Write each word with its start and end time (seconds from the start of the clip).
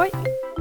Hoi, 0.00 0.10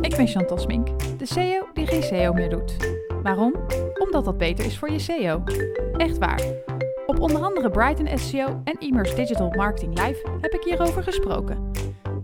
ik 0.01 0.15
ben 0.15 0.27
Chantal 0.27 0.57
Smink, 0.57 0.87
de 1.17 1.25
CEO 1.25 1.67
die 1.73 1.87
geen 1.87 2.03
SEO 2.03 2.33
meer 2.33 2.49
doet. 2.49 2.75
Waarom? 3.23 3.55
Omdat 3.99 4.25
dat 4.25 4.37
beter 4.37 4.65
is 4.65 4.77
voor 4.77 4.91
je 4.91 4.99
SEO. 4.99 5.43
Echt 5.97 6.17
waar. 6.17 6.41
Op 7.05 7.19
onder 7.19 7.41
andere 7.41 7.69
Brighton 7.69 8.17
SEO 8.17 8.61
en 8.63 8.79
Immers 8.79 9.15
Digital 9.15 9.49
Marketing 9.49 9.99
Live 9.99 10.27
heb 10.41 10.53
ik 10.53 10.63
hierover 10.63 11.03
gesproken. 11.03 11.71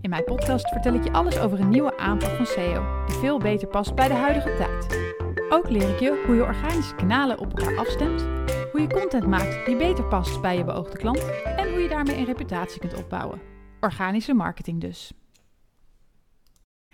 In 0.00 0.10
mijn 0.10 0.24
podcast 0.24 0.68
vertel 0.68 0.94
ik 0.94 1.04
je 1.04 1.12
alles 1.12 1.38
over 1.38 1.60
een 1.60 1.68
nieuwe 1.68 1.98
aanpak 1.98 2.30
van 2.30 2.46
SEO, 2.46 3.04
die 3.06 3.16
veel 3.16 3.38
beter 3.38 3.68
past 3.68 3.94
bij 3.94 4.08
de 4.08 4.14
huidige 4.14 4.54
tijd. 4.54 5.10
Ook 5.48 5.70
leer 5.70 5.88
ik 5.88 6.00
je 6.00 6.22
hoe 6.26 6.34
je 6.34 6.42
organische 6.42 6.94
kanalen 6.94 7.38
op 7.38 7.58
elkaar 7.58 7.76
afstemt, 7.76 8.26
hoe 8.72 8.80
je 8.80 8.88
content 8.88 9.26
maakt 9.26 9.66
die 9.66 9.76
beter 9.76 10.04
past 10.04 10.40
bij 10.40 10.56
je 10.56 10.64
beoogde 10.64 10.98
klant 10.98 11.24
en 11.56 11.70
hoe 11.70 11.80
je 11.80 11.88
daarmee 11.88 12.16
een 12.16 12.24
reputatie 12.24 12.80
kunt 12.80 12.94
opbouwen. 12.94 13.40
Organische 13.80 14.34
marketing 14.34 14.80
dus. 14.80 15.12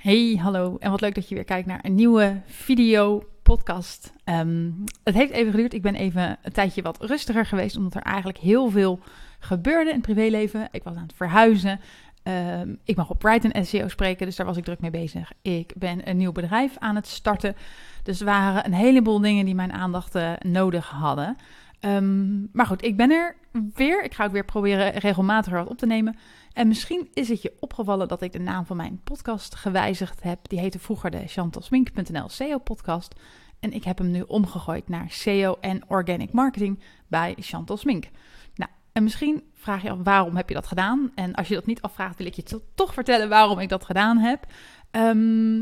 Hey, 0.03 0.39
hallo 0.41 0.77
en 0.79 0.91
wat 0.91 1.01
leuk 1.01 1.15
dat 1.15 1.29
je 1.29 1.35
weer 1.35 1.45
kijkt 1.45 1.67
naar 1.67 1.79
een 1.83 1.95
nieuwe 1.95 2.41
video 2.47 3.23
podcast. 3.43 4.13
Ehm, 4.25 4.71
het 5.05 5.15
heeft 5.15 5.33
even 5.33 5.51
geduurd. 5.51 5.75
Ik 5.75 5.83
ben 5.83 5.95
even 5.95 6.39
een 6.43 6.53
tijdje 6.53 6.83
wat 6.83 7.01
rustiger 7.01 7.47
geweest, 7.47 7.77
omdat 7.77 7.95
er 7.95 8.03
eigenlijk 8.03 8.39
heel 8.39 8.71
veel 8.71 9.01
gebeurde 9.39 9.91
in 9.91 9.97
het 9.97 10.05
privéleven. 10.05 10.69
Ik 10.71 10.83
was 10.83 10.97
aan 10.97 11.03
het 11.03 11.17
verhuizen. 11.17 11.81
Ehm, 12.23 12.75
ik 12.85 12.97
mag 12.97 13.11
op 13.11 13.19
Brighton 13.19 13.65
SEO 13.65 13.89
spreken, 13.89 14.27
dus 14.27 14.37
daar 14.37 14.47
was 14.47 14.57
ik 14.57 14.65
druk 14.65 14.81
mee 14.81 14.91
bezig. 14.91 15.33
Ik 15.43 15.73
ben 15.77 16.09
een 16.09 16.17
nieuw 16.17 16.33
bedrijf 16.33 16.77
aan 16.79 16.97
het 16.97 17.07
starten. 17.07 17.57
Dus 18.03 18.21
er 18.21 18.27
waren 18.27 18.67
een 18.67 18.75
heleboel 18.75 19.21
dingen 19.21 19.45
die 19.45 19.55
mijn 19.55 19.73
aandacht 19.73 20.17
uh, 20.17 20.33
nodig 20.39 20.89
hadden. 20.89 21.37
Um, 21.81 22.49
maar 22.53 22.67
goed, 22.67 22.85
ik 22.85 22.97
ben 22.97 23.11
er 23.11 23.37
weer. 23.75 24.05
Ik 24.05 24.15
ga 24.15 24.25
ook 24.25 24.33
weer 24.33 24.45
proberen 24.45 24.93
regelmatig 24.93 25.53
wat 25.53 25.69
op 25.69 25.79
te 25.79 25.87
nemen. 25.87 26.17
En 26.53 26.69
misschien 26.69 27.09
is 27.13 27.29
het 27.29 27.43
je 27.43 27.57
opgevallen 27.61 28.09
dat 28.09 28.23
ik 28.23 28.33
de 28.33 28.39
naam 28.39 28.67
van 28.67 28.77
mijn 28.77 29.01
podcast 29.05 29.55
gewijzigd 29.55 30.23
heb. 30.23 30.49
Die 30.49 30.59
heette 30.59 30.79
vroeger 30.79 31.11
de 31.11 31.27
chantalsmink.nl 31.27 32.29
SEO 32.29 32.59
podcast. 32.59 33.15
En 33.61 33.73
ik 33.73 33.85
heb 33.85 33.99
hem 33.99 34.11
nu 34.11 34.21
omgegooid 34.21 34.89
naar 34.89 35.11
SEO 35.11 35.57
en 35.61 35.83
Organic 35.89 36.33
Marketing 36.33 36.83
bij 37.09 37.35
Chantal 37.39 37.77
Smink. 37.77 38.09
Nou, 38.55 38.71
en 38.93 39.03
misschien 39.03 39.43
vraag 39.55 39.83
je 39.83 39.91
af 39.91 39.99
waarom 40.03 40.37
heb 40.37 40.49
je 40.49 40.55
dat 40.55 40.67
gedaan? 40.67 41.13
En 41.15 41.35
als 41.35 41.49
je 41.49 41.55
dat 41.55 41.67
niet 41.67 41.83
afvraagt, 41.83 42.19
wil 42.19 42.27
ik 42.27 42.35
je 42.35 42.61
toch 42.75 42.95
vertellen 42.95 43.29
waarom 43.29 43.59
ik 43.59 43.69
dat 43.69 43.85
gedaan 43.85 44.19
heb. 44.19 44.47
Um, 44.91 45.61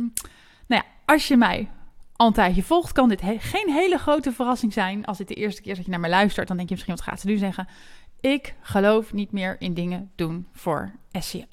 nou 0.67 0.83
ja, 0.83 0.85
als 1.05 1.29
je 1.29 1.37
mij 1.37 1.69
al 2.17 2.27
een 2.27 2.33
tijdje 2.33 2.63
volgt, 2.63 2.93
kan 2.93 3.09
dit 3.09 3.21
geen 3.39 3.71
hele 3.73 3.99
grote 3.99 4.33
verrassing 4.33 4.73
zijn. 4.73 5.05
Als 5.05 5.19
dit 5.19 5.29
de 5.29 5.35
eerste 5.35 5.63
keer 5.63 5.71
is 5.71 5.77
dat 5.77 5.87
je 5.87 5.91
naar 5.91 6.01
mij 6.01 6.11
luistert, 6.11 6.49
dan 6.49 6.57
denk 6.57 6.69
je 6.69 6.75
misschien 6.75 6.95
wat 6.97 7.05
gaat 7.05 7.21
ze 7.21 7.27
nu 7.27 7.37
zeggen. 7.37 7.69
Ik 8.21 8.55
geloof 8.61 9.13
niet 9.13 9.33
meer 9.33 9.57
in 9.59 9.75
dingen 9.75 10.11
doen 10.15 10.47
voor 10.53 10.93
SEO. 11.13 11.45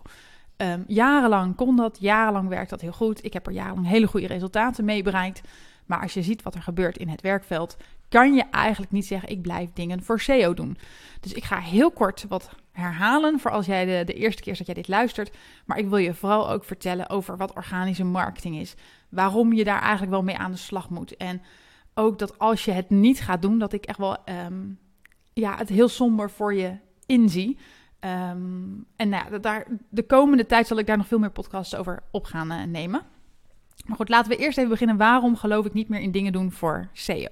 Um, 0.58 0.84
jarenlang 0.88 1.56
kon 1.56 1.76
dat, 1.76 1.98
jarenlang 2.00 2.50
werkt 2.50 2.70
dat 2.70 2.82
heel 2.82 2.92
goed. 2.92 3.26
Ik 3.26 3.34
heb 3.34 3.48
er 3.48 3.54
jarenlang 3.54 3.88
hele 3.88 4.08
goede 4.08 4.28
resultaten 4.28 4.86
mee 4.86 5.04
bereikt. 5.04 5.42
Maar 5.86 6.02
als 6.02 6.14
je 6.14 6.22
ziet 6.22 6.44
wat 6.44 6.56
er 6.56 6.62
gebeurt 6.62 6.98
in 6.98 7.10
het 7.10 7.22
werkveld, 7.22 7.78
kan 8.10 8.34
je 8.34 8.44
eigenlijk 8.52 8.92
niet 8.92 9.06
zeggen: 9.06 9.30
ik 9.30 9.42
blijf 9.42 9.70
dingen 9.74 10.04
voor 10.04 10.20
SEO 10.20 10.54
doen. 10.54 10.78
Dus 11.20 11.34
ik 11.34 11.44
ga 11.44 11.60
heel 11.60 11.92
kort 11.92 12.26
wat 12.28 12.50
herhalen 12.72 13.40
voor 13.40 13.52
als 13.52 13.66
jij 13.66 14.06
de, 14.06 14.14
eerste 14.14 14.42
keer 14.42 14.58
dat 14.58 14.66
jij 14.66 14.76
dit 14.76 14.88
luistert. 14.88 15.36
Maar 15.66 15.78
ik 15.78 15.88
wil 15.88 15.98
je 15.98 16.14
vooral 16.14 16.50
ook 16.50 16.64
vertellen 16.64 17.10
over 17.10 17.38
wat 17.38 17.54
organische 17.56 18.04
marketing 18.04 18.60
is. 18.60 18.76
Waarom 19.10 19.54
je 19.54 19.64
daar 19.64 19.82
eigenlijk 19.82 20.12
wel 20.12 20.24
mee 20.24 20.38
aan 20.38 20.52
de 20.52 20.58
slag 20.58 20.90
moet. 20.90 21.18
En 21.18 21.42
ook 21.94 22.20
dat 22.20 22.40
als 22.40 22.66
je 22.66 22.72
het 22.72 22.90
niet 22.90 23.22
gaat 23.22 23.42
doen, 23.42 23.60
dat 23.60 23.74
ik 23.74 23.86
echt 23.86 23.98
wel 23.98 24.18
um, 24.26 24.80
ja, 25.40 25.58
het 25.58 25.70
heel 25.70 25.88
somber 25.88 26.30
voor 26.30 26.54
je 26.54 26.78
inzie. 27.06 27.58
Um, 28.00 28.86
en 28.96 29.10
nou 29.10 29.40
daar, 29.40 29.68
de 29.90 30.04
komende 30.04 30.46
tijd 30.46 30.68
zal 30.68 30.78
ik 30.78 30.88
daar 30.88 30.98
nog 30.98 31.08
veel 31.08 31.20
meer 31.20 31.32
podcasts 31.32 31.76
over 31.76 32.04
op 32.12 32.26
gaan 32.26 32.52
uh, 32.52 32.64
nemen. 32.64 33.02
Maar 33.86 33.96
goed, 33.96 34.10
laten 34.10 34.32
we 34.32 34.38
eerst 34.38 34.58
even 34.58 34.70
beginnen. 34.70 34.98
Waarom 34.98 35.36
geloof 35.36 35.66
ik 35.66 35.74
niet 35.74 35.90
meer 35.90 36.00
in 36.00 36.12
dingen 36.12 36.32
doen 36.32 36.52
voor 36.52 36.90
SEO? 36.94 37.28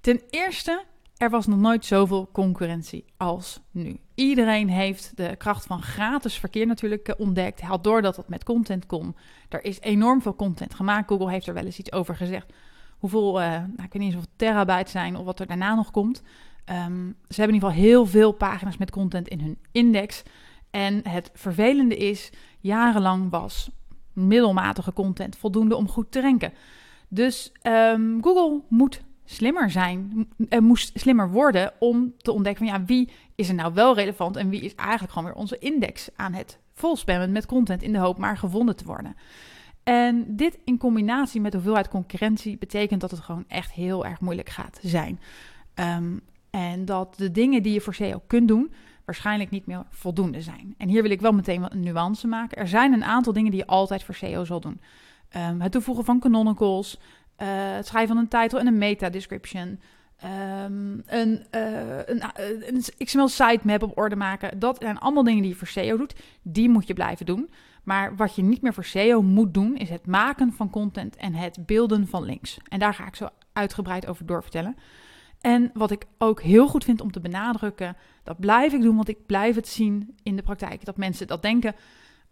Ten 0.00 0.20
eerste, 0.30 0.84
er 1.16 1.30
was 1.30 1.46
nog 1.46 1.58
nooit 1.58 1.84
zoveel 1.84 2.28
concurrentie 2.32 3.04
als 3.16 3.60
nu. 3.70 4.00
Iedereen 4.14 4.68
heeft 4.68 5.16
de 5.16 5.34
kracht 5.36 5.66
van 5.66 5.82
gratis 5.82 6.38
verkeer 6.38 6.66
natuurlijk 6.66 7.08
uh, 7.08 7.14
ontdekt. 7.18 7.60
Had 7.60 7.84
door 7.84 8.02
dat 8.02 8.16
het 8.16 8.28
met 8.28 8.44
content 8.44 8.86
kon. 8.86 9.16
Er 9.48 9.64
is 9.64 9.80
enorm 9.80 10.22
veel 10.22 10.36
content 10.36 10.74
gemaakt. 10.74 11.08
Google 11.08 11.30
heeft 11.30 11.46
er 11.46 11.54
wel 11.54 11.64
eens 11.64 11.78
iets 11.78 11.92
over 11.92 12.16
gezegd. 12.16 12.52
Hoeveel, 12.98 13.40
uh, 13.40 13.48
nou, 13.50 13.88
niet 13.92 14.14
eens 14.14 14.24
terabyte 14.36 14.90
zijn 14.90 15.16
of 15.16 15.24
wat 15.24 15.40
er 15.40 15.46
daarna 15.46 15.74
nog 15.74 15.90
komt. 15.90 16.22
Um, 16.70 17.16
ze 17.28 17.40
hebben 17.40 17.56
in 17.56 17.62
ieder 17.62 17.68
geval 17.68 17.84
heel 17.84 18.06
veel 18.06 18.32
pagina's 18.32 18.76
met 18.76 18.90
content 18.90 19.28
in 19.28 19.40
hun 19.40 19.58
index. 19.72 20.22
En 20.70 21.08
het 21.08 21.30
vervelende 21.34 21.96
is, 21.96 22.30
jarenlang 22.60 23.30
was 23.30 23.70
middelmatige 24.12 24.92
content 24.92 25.36
voldoende 25.36 25.76
om 25.76 25.88
goed 25.88 26.12
te 26.12 26.20
ranken. 26.20 26.52
Dus 27.08 27.52
um, 27.62 28.22
Google 28.22 28.60
moet 28.68 29.04
slimmer 29.24 29.70
zijn, 29.70 30.28
en 30.48 30.64
moest 30.64 31.00
slimmer 31.00 31.30
worden 31.30 31.72
om 31.78 32.14
te 32.16 32.32
ontdekken 32.32 32.66
van 32.66 32.74
ja, 32.74 32.84
wie 32.84 33.10
is 33.34 33.48
er 33.48 33.54
nou 33.54 33.74
wel 33.74 33.94
relevant 33.94 34.36
en 34.36 34.48
wie 34.48 34.60
is 34.60 34.74
eigenlijk 34.74 35.12
gewoon 35.12 35.28
weer 35.28 35.40
onze 35.40 35.58
index 35.58 36.08
aan 36.16 36.32
het 36.32 36.58
volspammen 36.74 37.32
met 37.32 37.46
content 37.46 37.82
in 37.82 37.92
de 37.92 37.98
hoop 37.98 38.18
maar 38.18 38.36
gevonden 38.36 38.76
te 38.76 38.84
worden. 38.84 39.16
En 39.82 40.36
dit 40.36 40.58
in 40.64 40.78
combinatie 40.78 41.40
met 41.40 41.50
de 41.50 41.56
hoeveelheid 41.56 41.88
concurrentie 41.88 42.58
betekent 42.58 43.00
dat 43.00 43.10
het 43.10 43.20
gewoon 43.20 43.44
echt 43.48 43.72
heel 43.72 44.06
erg 44.06 44.20
moeilijk 44.20 44.48
gaat 44.48 44.78
zijn. 44.82 45.20
Um, 45.74 46.20
en 46.56 46.84
dat 46.84 47.16
de 47.16 47.30
dingen 47.30 47.62
die 47.62 47.72
je 47.72 47.80
voor 47.80 47.94
SEO 47.94 48.22
kunt 48.26 48.48
doen, 48.48 48.72
waarschijnlijk 49.04 49.50
niet 49.50 49.66
meer 49.66 49.84
voldoende 49.90 50.40
zijn. 50.40 50.74
En 50.78 50.88
hier 50.88 51.02
wil 51.02 51.10
ik 51.10 51.20
wel 51.20 51.32
meteen 51.32 51.72
een 51.72 51.80
nuance 51.80 52.26
maken. 52.26 52.58
Er 52.58 52.68
zijn 52.68 52.92
een 52.92 53.04
aantal 53.04 53.32
dingen 53.32 53.50
die 53.50 53.60
je 53.60 53.66
altijd 53.66 54.04
voor 54.04 54.14
SEO 54.14 54.44
zal 54.44 54.60
doen. 54.60 54.80
Um, 55.36 55.60
het 55.60 55.72
toevoegen 55.72 56.04
van 56.04 56.20
canonicals, 56.20 56.98
uh, 57.38 57.46
het 57.48 57.86
schrijven 57.86 58.14
van 58.14 58.24
een 58.24 58.28
title 58.28 58.58
en 58.58 58.66
een 58.66 58.78
meta-description. 58.78 59.80
Um, 60.24 61.02
een, 61.06 61.46
uh, 61.54 61.98
een, 62.04 62.22
uh, 62.38 62.68
een 62.68 62.84
XML 63.04 63.28
sitemap 63.28 63.82
op 63.82 63.98
orde 63.98 64.16
maken. 64.16 64.58
Dat 64.58 64.76
zijn 64.80 64.98
allemaal 64.98 65.24
dingen 65.24 65.42
die 65.42 65.50
je 65.50 65.56
voor 65.56 65.68
SEO 65.68 65.96
doet. 65.96 66.14
Die 66.42 66.68
moet 66.68 66.86
je 66.86 66.94
blijven 66.94 67.26
doen. 67.26 67.50
Maar 67.82 68.16
wat 68.16 68.34
je 68.34 68.42
niet 68.42 68.62
meer 68.62 68.74
voor 68.74 68.84
SEO 68.84 69.22
moet 69.22 69.54
doen, 69.54 69.76
is 69.76 69.88
het 69.88 70.06
maken 70.06 70.52
van 70.52 70.70
content 70.70 71.16
en 71.16 71.34
het 71.34 71.66
beelden 71.66 72.06
van 72.06 72.24
links. 72.24 72.58
En 72.68 72.78
daar 72.78 72.94
ga 72.94 73.06
ik 73.06 73.16
zo 73.16 73.28
uitgebreid 73.52 74.06
over 74.06 74.26
doorvertellen. 74.26 74.76
En 75.46 75.70
wat 75.74 75.90
ik 75.90 76.06
ook 76.18 76.42
heel 76.42 76.68
goed 76.68 76.84
vind 76.84 77.00
om 77.00 77.12
te 77.12 77.20
benadrukken, 77.20 77.96
dat 78.22 78.40
blijf 78.40 78.72
ik 78.72 78.82
doen, 78.82 78.96
want 78.96 79.08
ik 79.08 79.26
blijf 79.26 79.54
het 79.54 79.68
zien 79.68 80.16
in 80.22 80.36
de 80.36 80.42
praktijk. 80.42 80.84
Dat 80.84 80.96
mensen 80.96 81.26
dat 81.26 81.42
denken, 81.42 81.74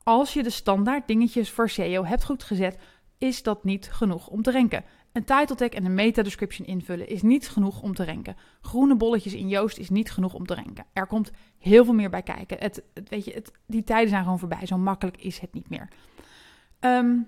als 0.03 0.33
je 0.33 0.43
de 0.43 0.51
standaard 0.51 1.07
dingetjes 1.07 1.51
voor 1.51 1.71
SEO 1.71 2.05
hebt 2.05 2.25
goed 2.25 2.43
gezet, 2.43 2.79
is 3.19 3.43
dat 3.43 3.65
niet 3.65 3.93
genoeg 3.93 4.29
om 4.29 4.43
te 4.43 4.51
ranken. 4.51 4.85
Een 5.13 5.25
title 5.25 5.55
tag 5.57 5.69
en 5.69 5.85
een 5.85 5.95
meta 5.95 6.23
description 6.23 6.67
invullen 6.67 7.09
is 7.09 7.23
niet 7.23 7.49
genoeg 7.49 7.83
om 7.83 7.95
te 7.95 8.05
ranken. 8.05 8.37
Groene 8.61 8.97
bolletjes 8.97 9.35
in 9.35 9.49
Joost 9.49 9.79
is 9.79 9.91
niet 9.91 10.11
genoeg 10.11 10.35
om 10.35 10.47
te 10.47 10.55
ranken. 10.55 10.85
Er 10.93 11.07
komt 11.07 11.31
heel 11.59 11.85
veel 11.85 11.95
meer 11.95 12.11
bij 12.11 12.23
kijken. 12.23 12.57
Het, 12.61 12.83
weet 13.09 13.25
je, 13.25 13.33
het, 13.33 13.53
die 13.67 13.85
tijden 13.85 14.09
zijn 14.09 14.23
gewoon 14.23 14.39
voorbij. 14.39 14.67
Zo 14.67 14.79
makkelijk 14.79 15.17
is 15.17 15.39
het 15.39 15.53
niet 15.53 15.69
meer. 15.69 15.89
Um, 16.81 17.27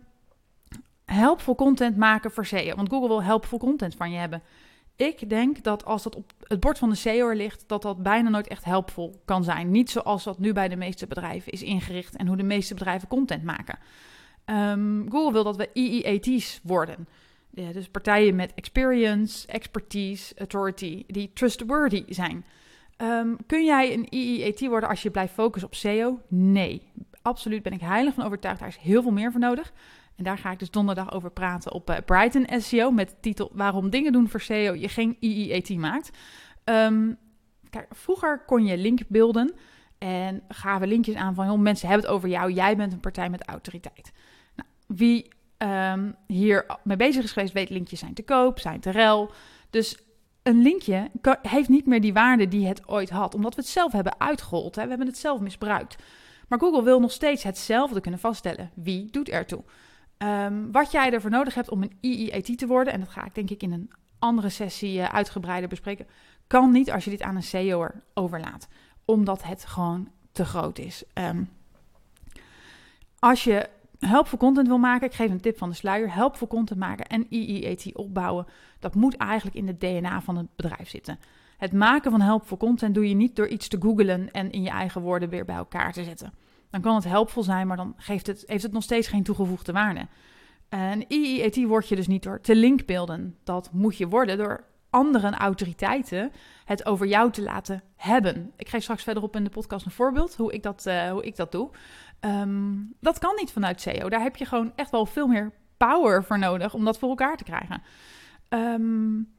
helpful 1.05 1.55
content 1.55 1.97
maken 1.97 2.31
voor 2.31 2.47
SEO. 2.47 2.75
Want 2.75 2.89
Google 2.89 3.09
wil 3.09 3.23
helpful 3.23 3.59
content 3.59 3.95
van 3.95 4.11
je 4.11 4.19
hebben. 4.19 4.43
Ik 4.97 5.29
denk 5.29 5.63
dat 5.63 5.85
als 5.85 6.03
dat 6.03 6.17
op 6.17 6.33
het 6.43 6.61
bord 6.61 6.79
van 6.79 6.91
de 6.91 6.95
SEO 6.95 7.31
ligt, 7.31 7.65
dat 7.67 7.83
dat 7.83 8.03
bijna 8.03 8.29
nooit 8.29 8.49
echt 8.49 8.65
helpvol 8.65 9.23
kan 9.25 9.45
zijn. 9.45 9.71
Niet 9.71 9.91
zoals 9.91 10.25
dat 10.25 10.39
nu 10.39 10.53
bij 10.53 10.69
de 10.69 10.77
meeste 10.77 11.07
bedrijven 11.07 11.53
is 11.53 11.63
ingericht 11.63 12.17
en 12.17 12.27
hoe 12.27 12.37
de 12.37 12.43
meeste 12.43 12.75
bedrijven 12.75 13.09
content 13.09 13.43
maken. 13.43 13.79
Um, 14.45 15.07
Google 15.11 15.33
wil 15.33 15.45
dat 15.45 15.57
we 15.57 15.71
EEAT's 15.73 16.61
worden. 16.63 17.09
Ja, 17.51 17.73
dus 17.73 17.89
partijen 17.89 18.37
met 18.37 18.55
experience, 18.55 19.47
expertise, 19.47 20.35
authority, 20.39 21.05
die 21.07 21.31
trustworthy 21.33 22.05
zijn. 22.09 22.45
Um, 23.03 23.37
kun 23.47 23.65
jij 23.65 23.93
een 23.93 24.07
EEAT 24.11 24.61
worden 24.61 24.89
als 24.89 25.03
je 25.03 25.11
blijft 25.11 25.33
focussen 25.33 25.69
op 25.69 25.75
SEO? 25.75 26.21
Nee, 26.29 26.83
absoluut 27.23 27.63
ben 27.63 27.73
ik 27.73 27.81
heilig 27.81 28.15
van 28.15 28.25
overtuigd. 28.25 28.59
Daar 28.59 28.69
is 28.69 28.77
heel 28.77 29.03
veel 29.03 29.11
meer 29.11 29.31
voor 29.31 29.41
nodig. 29.41 29.73
En 30.17 30.25
daar 30.25 30.39
ga 30.39 30.51
ik 30.51 30.59
dus 30.59 30.71
donderdag 30.71 31.13
over 31.13 31.31
praten 31.31 31.73
op 31.73 31.91
uh, 31.91 31.97
Brighton 32.07 32.61
SEO 32.61 32.91
met 32.91 33.09
de 33.09 33.17
titel 33.21 33.51
Waarom 33.53 33.91
dingen 33.91 34.13
doen 34.13 34.29
voor 34.29 34.41
SEO 34.41 34.75
je 34.75 34.89
geen 34.89 35.17
EEAT 35.21 35.69
maakt. 35.69 36.11
Um, 36.65 37.19
kijk, 37.71 37.87
vroeger 37.91 38.43
kon 38.47 38.65
je 38.65 38.77
linkbeelden 38.77 39.55
en 39.99 40.43
gaven 40.49 40.89
linkjes 40.89 41.17
aan 41.17 41.35
van 41.35 41.47
joh, 41.47 41.59
mensen 41.59 41.89
hebben 41.89 42.07
het 42.07 42.15
over 42.15 42.29
jou, 42.29 42.53
jij 42.53 42.77
bent 42.77 42.93
een 42.93 43.01
partij 43.01 43.31
met 43.31 43.45
autoriteit. 43.45 44.13
Nou, 44.55 44.69
wie 44.87 45.29
um, 45.59 46.17
hier 46.27 46.67
mee 46.83 46.97
bezig 46.97 47.25
is 47.25 47.33
geweest 47.33 47.53
weet 47.53 47.71
linkjes 47.71 47.99
zijn 47.99 48.15
te 48.15 48.23
koop, 48.23 48.59
zijn 48.59 48.81
te 48.81 48.91
rel. 48.91 49.31
Dus 49.71 49.99
een 50.43 50.63
linkje 50.63 51.11
heeft 51.43 51.69
niet 51.69 51.87
meer 51.87 52.01
die 52.01 52.13
waarde 52.13 52.49
die 52.49 52.67
het 52.67 52.89
ooit 52.89 53.11
had, 53.11 53.35
omdat 53.35 53.55
we 53.55 53.61
het 53.61 53.71
zelf 53.71 53.93
hebben 53.93 54.21
uitgehold. 54.21 54.75
Hè? 54.77 54.83
We 54.83 54.89
hebben 54.89 55.07
het 55.07 55.19
zelf 55.19 55.41
misbruikt. 55.41 55.97
Maar 56.49 56.59
Google 56.59 56.83
wil 56.83 57.01
nog 57.01 57.13
steeds 57.13 57.43
hetzelfde 57.43 58.01
kunnen 58.01 58.21
vaststellen. 58.21 58.71
Wie 58.75 59.11
doet 59.11 59.29
ertoe? 59.29 59.65
Um, 60.19 60.73
wat 60.73 60.91
jij 60.91 61.13
ervoor 61.13 61.31
nodig 61.31 61.55
hebt 61.55 61.71
om 61.71 61.83
een 61.83 61.97
EEAT 62.01 62.59
te 62.59 62.67
worden, 62.67 62.93
en 62.93 63.01
dat 63.01 63.09
ga 63.09 63.25
ik 63.25 63.35
denk 63.35 63.51
ik 63.51 63.63
in 63.63 63.73
een 63.73 63.91
andere 64.19 64.49
sessie 64.49 64.99
uh, 64.99 65.05
uitgebreider 65.05 65.69
bespreken, 65.69 66.07
kan 66.47 66.71
niet 66.71 66.91
als 66.91 67.05
je 67.05 67.11
dit 67.11 67.23
aan 67.23 67.37
een 67.37 67.43
SEO'er 67.43 68.03
overlaat, 68.15 68.69
omdat 69.05 69.43
het 69.43 69.65
gewoon 69.65 70.09
te 70.33 70.45
groot 70.45 70.79
is. 70.79 71.05
Um, 71.15 71.49
als 73.19 73.45
je 73.45 73.69
helpful 73.99 74.39
content 74.39 74.67
wil 74.67 74.79
maken, 74.79 75.07
ik 75.07 75.15
geef 75.15 75.31
een 75.31 75.41
tip 75.41 75.59
van 75.59 75.69
de 75.69 75.75
sluier, 75.75 76.15
helpful 76.15 76.47
content 76.47 76.81
maken 76.81 77.07
en 77.07 77.27
EEAT 77.31 77.91
opbouwen, 77.93 78.47
dat 78.79 78.95
moet 78.95 79.17
eigenlijk 79.17 79.57
in 79.57 79.67
het 79.67 79.81
DNA 79.81 80.21
van 80.21 80.37
het 80.37 80.47
bedrijf 80.57 80.89
zitten. 80.89 81.19
Het 81.57 81.73
maken 81.73 82.11
van 82.11 82.21
helpful 82.21 82.57
content 82.57 82.95
doe 82.95 83.09
je 83.09 83.15
niet 83.15 83.37
door 83.37 83.49
iets 83.49 83.69
te 83.69 83.77
googlen 83.81 84.31
en 84.31 84.51
in 84.51 84.63
je 84.63 84.71
eigen 84.71 85.01
woorden 85.01 85.29
weer 85.29 85.45
bij 85.45 85.57
elkaar 85.57 85.93
te 85.93 86.05
zetten. 86.05 86.33
Dan 86.71 86.81
kan 86.81 86.95
het 86.95 87.05
helpvol 87.05 87.43
zijn, 87.43 87.67
maar 87.67 87.77
dan 87.77 87.95
geeft 87.97 88.27
het, 88.27 88.45
heeft 88.47 88.63
het 88.63 88.73
nog 88.73 88.83
steeds 88.83 89.09
geen 89.09 89.23
toegevoegde 89.23 89.73
waarde. 89.73 90.07
En 90.69 91.05
EEAT 91.09 91.65
word 91.65 91.89
je 91.89 91.97
dus 91.97 92.07
niet 92.07 92.23
door 92.23 92.41
te 92.41 92.57
linkbeelden. 92.57 93.37
Dat 93.45 93.71
moet 93.73 93.97
je 93.97 94.09
worden 94.09 94.39
door 94.39 94.65
andere 94.91 95.31
autoriteiten 95.31 96.33
het 96.65 96.87
over 96.87 97.07
jou 97.07 97.31
te 97.31 97.43
laten 97.43 97.83
hebben. 97.97 98.53
Ik 98.57 98.69
geef 98.69 98.83
straks 98.83 99.03
verderop 99.03 99.37
in 99.37 99.45
de 99.45 99.51
podcast 99.51 99.87
een 99.87 99.91
voorbeeld 99.91 100.37
hoe 100.37 100.53
ik 100.53 100.63
dat, 100.63 100.85
uh, 100.89 101.11
hoe 101.11 101.25
ik 101.25 101.37
dat 101.37 101.53
doe. 101.53 101.71
Um, 102.21 102.95
dat 103.01 103.19
kan 103.19 103.35
niet 103.37 103.53
vanuit 103.53 103.81
SEO. 103.81 104.09
Daar 104.09 104.23
heb 104.23 104.37
je 104.37 104.45
gewoon 104.45 104.73
echt 104.77 104.91
wel 104.91 105.07
veel 105.07 105.27
meer 105.27 105.53
power 105.77 106.25
voor 106.25 106.39
nodig 106.39 106.75
om 106.75 106.85
dat 106.85 106.99
voor 106.99 107.09
elkaar 107.09 107.37
te 107.37 107.45
krijgen. 107.45 107.83
Um, 108.49 109.35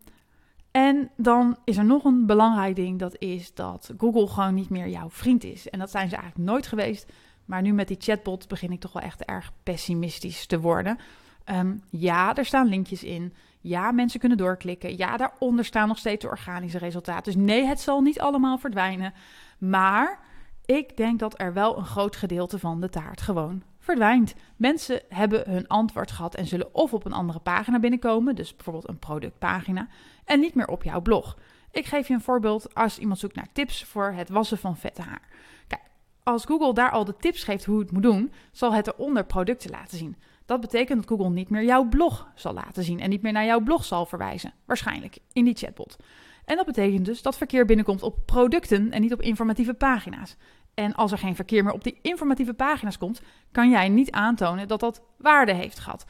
en 0.78 1.10
dan 1.16 1.58
is 1.64 1.78
er 1.78 1.86
nog 1.86 2.04
een 2.04 2.26
belangrijk 2.26 2.76
ding, 2.76 3.00
dat 3.00 3.16
is 3.20 3.54
dat 3.54 3.94
Google 3.98 4.28
gewoon 4.28 4.54
niet 4.54 4.70
meer 4.70 4.88
jouw 4.88 5.10
vriend 5.10 5.44
is. 5.44 5.70
En 5.70 5.80
dat 5.80 5.92
zijn 5.92 6.10
ze 6.10 6.16
eigenlijk 6.16 6.50
nooit 6.50 6.68
geweest. 6.68 7.12
Maar 7.46 7.62
nu 7.62 7.74
met 7.74 7.88
die 7.88 7.98
chatbot 8.00 8.48
begin 8.48 8.72
ik 8.72 8.80
toch 8.80 8.94
wel 8.94 9.04
echt 9.04 9.26
erg 9.26 9.52
pessimistisch 9.64 10.46
te 10.46 10.60
worden. 10.60 10.98
Um, 11.46 11.84
ja, 11.90 12.36
er 12.36 12.46
staan 12.46 12.68
linkjes 12.68 13.04
in. 13.04 13.34
Ja, 13.62 13.92
mensen 13.92 14.20
kunnen 14.20 14.38
doorklikken. 14.38 14.98
Ja, 14.98 15.18
daaronder 15.18 15.66
staan 15.66 15.88
nog 15.88 15.98
steeds 15.98 16.22
de 16.22 16.30
organische 16.30 16.78
resultaten. 16.78 17.34
Dus 17.34 17.44
nee, 17.44 17.66
het 17.66 17.80
zal 17.80 18.02
niet 18.02 18.20
allemaal 18.20 18.58
verdwijnen. 18.58 19.14
Maar 19.58 20.20
ik 20.66 20.98
denk 20.98 21.20
dat 21.20 21.40
er 21.40 21.54
wel 21.54 21.78
een 21.78 21.86
groot 21.86 22.16
gedeelte 22.16 22.60
van 22.60 22.82
de 22.82 22.90
taart 22.90 23.22
gewoon 23.22 23.64
verdwijnt. 23.88 24.36
Mensen 24.56 25.02
hebben 25.10 25.50
hun 25.50 25.68
antwoord 25.68 26.12
gehad 26.12 26.36
en 26.36 26.46
zullen 26.46 26.76
of 26.76 26.94
op 26.94 27.06
een 27.06 27.14
andere 27.14 27.40
pagina 27.40 27.80
binnenkomen, 27.80 28.36
dus 28.36 28.56
bijvoorbeeld 28.56 28.90
een 28.90 29.00
productpagina, 29.00 29.88
en 30.26 30.40
niet 30.40 30.56
meer 30.56 30.68
op 30.68 30.84
jouw 30.84 31.02
blog. 31.02 31.38
Ik 31.72 31.86
geef 31.86 32.08
je 32.08 32.14
een 32.14 32.22
voorbeeld 32.22 32.76
als 32.76 32.98
iemand 32.98 33.20
zoekt 33.20 33.36
naar 33.36 33.48
tips 33.54 33.84
voor 33.84 34.12
het 34.12 34.30
wassen 34.30 34.58
van 34.58 34.78
vette 34.78 35.02
haar. 35.02 35.22
Kijk, 35.68 35.82
als 36.24 36.46
Google 36.46 36.74
daar 36.74 36.92
al 36.92 37.06
de 37.06 37.16
tips 37.18 37.44
geeft 37.44 37.66
hoe 37.66 37.80
het 37.80 37.92
moet 37.92 38.04
doen, 38.04 38.32
zal 38.52 38.74
het 38.74 38.88
eronder 38.88 39.26
producten 39.26 39.70
laten 39.70 39.98
zien. 39.98 40.16
Dat 40.46 40.62
betekent 40.62 40.98
dat 40.98 41.10
Google 41.10 41.34
niet 41.34 41.50
meer 41.50 41.64
jouw 41.64 41.84
blog 41.84 42.28
zal 42.36 42.54
laten 42.54 42.84
zien 42.84 43.00
en 43.00 43.10
niet 43.10 43.22
meer 43.22 43.32
naar 43.32 43.46
jouw 43.46 43.60
blog 43.60 43.86
zal 43.86 44.06
verwijzen. 44.06 44.54
Waarschijnlijk 44.66 45.18
in 45.34 45.46
die 45.46 45.56
chatbot. 45.56 45.98
En 46.46 46.56
dat 46.56 46.66
betekent 46.66 47.06
dus 47.06 47.22
dat 47.22 47.38
verkeer 47.38 47.66
binnenkomt 47.66 48.04
op 48.04 48.26
producten 48.26 48.92
en 48.92 49.02
niet 49.02 49.14
op 49.14 49.22
informatieve 49.22 49.74
pagina's. 49.74 50.36
En 50.80 50.96
als 50.96 51.12
er 51.12 51.18
geen 51.18 51.36
verkeer 51.36 51.64
meer 51.64 51.74
op 51.74 51.84
die 51.84 52.00
informatieve 52.02 52.54
pagina's 52.54 52.98
komt, 52.98 53.22
kan 53.52 53.70
jij 53.70 53.90
niet 53.90 54.12
aantonen 54.12 54.68
dat 54.68 54.80
dat 54.80 55.02
waarde 55.18 55.54
heeft 55.54 55.80
gehad. 55.80 56.06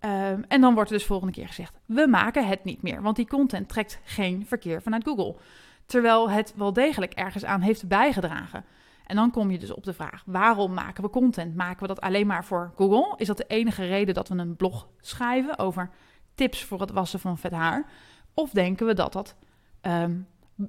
Um, 0.00 0.44
en 0.48 0.60
dan 0.60 0.74
wordt 0.74 0.90
er 0.90 0.96
dus 0.96 1.06
volgende 1.06 1.32
keer 1.32 1.46
gezegd: 1.46 1.78
we 1.86 2.06
maken 2.06 2.46
het 2.46 2.64
niet 2.64 2.82
meer, 2.82 3.02
want 3.02 3.16
die 3.16 3.26
content 3.26 3.68
trekt 3.68 4.00
geen 4.04 4.46
verkeer 4.46 4.82
vanuit 4.82 5.04
Google. 5.04 5.36
Terwijl 5.86 6.30
het 6.30 6.54
wel 6.56 6.72
degelijk 6.72 7.12
ergens 7.12 7.44
aan 7.44 7.60
heeft 7.60 7.88
bijgedragen. 7.88 8.64
En 9.06 9.16
dan 9.16 9.30
kom 9.30 9.50
je 9.50 9.58
dus 9.58 9.72
op 9.72 9.84
de 9.84 9.92
vraag: 9.92 10.22
waarom 10.26 10.74
maken 10.74 11.02
we 11.02 11.10
content? 11.10 11.54
Maken 11.54 11.80
we 11.82 11.86
dat 11.86 12.00
alleen 12.00 12.26
maar 12.26 12.44
voor 12.44 12.72
Google? 12.76 13.14
Is 13.16 13.26
dat 13.26 13.36
de 13.36 13.46
enige 13.46 13.86
reden 13.86 14.14
dat 14.14 14.28
we 14.28 14.34
een 14.34 14.56
blog 14.56 14.88
schrijven 15.00 15.58
over 15.58 15.90
tips 16.34 16.64
voor 16.64 16.80
het 16.80 16.90
wassen 16.90 17.20
van 17.20 17.38
vet 17.38 17.52
haar? 17.52 17.86
Of 18.34 18.50
denken 18.50 18.86
we 18.86 18.94
dat 18.94 19.12
dat 19.12 19.36
um, 19.82 20.26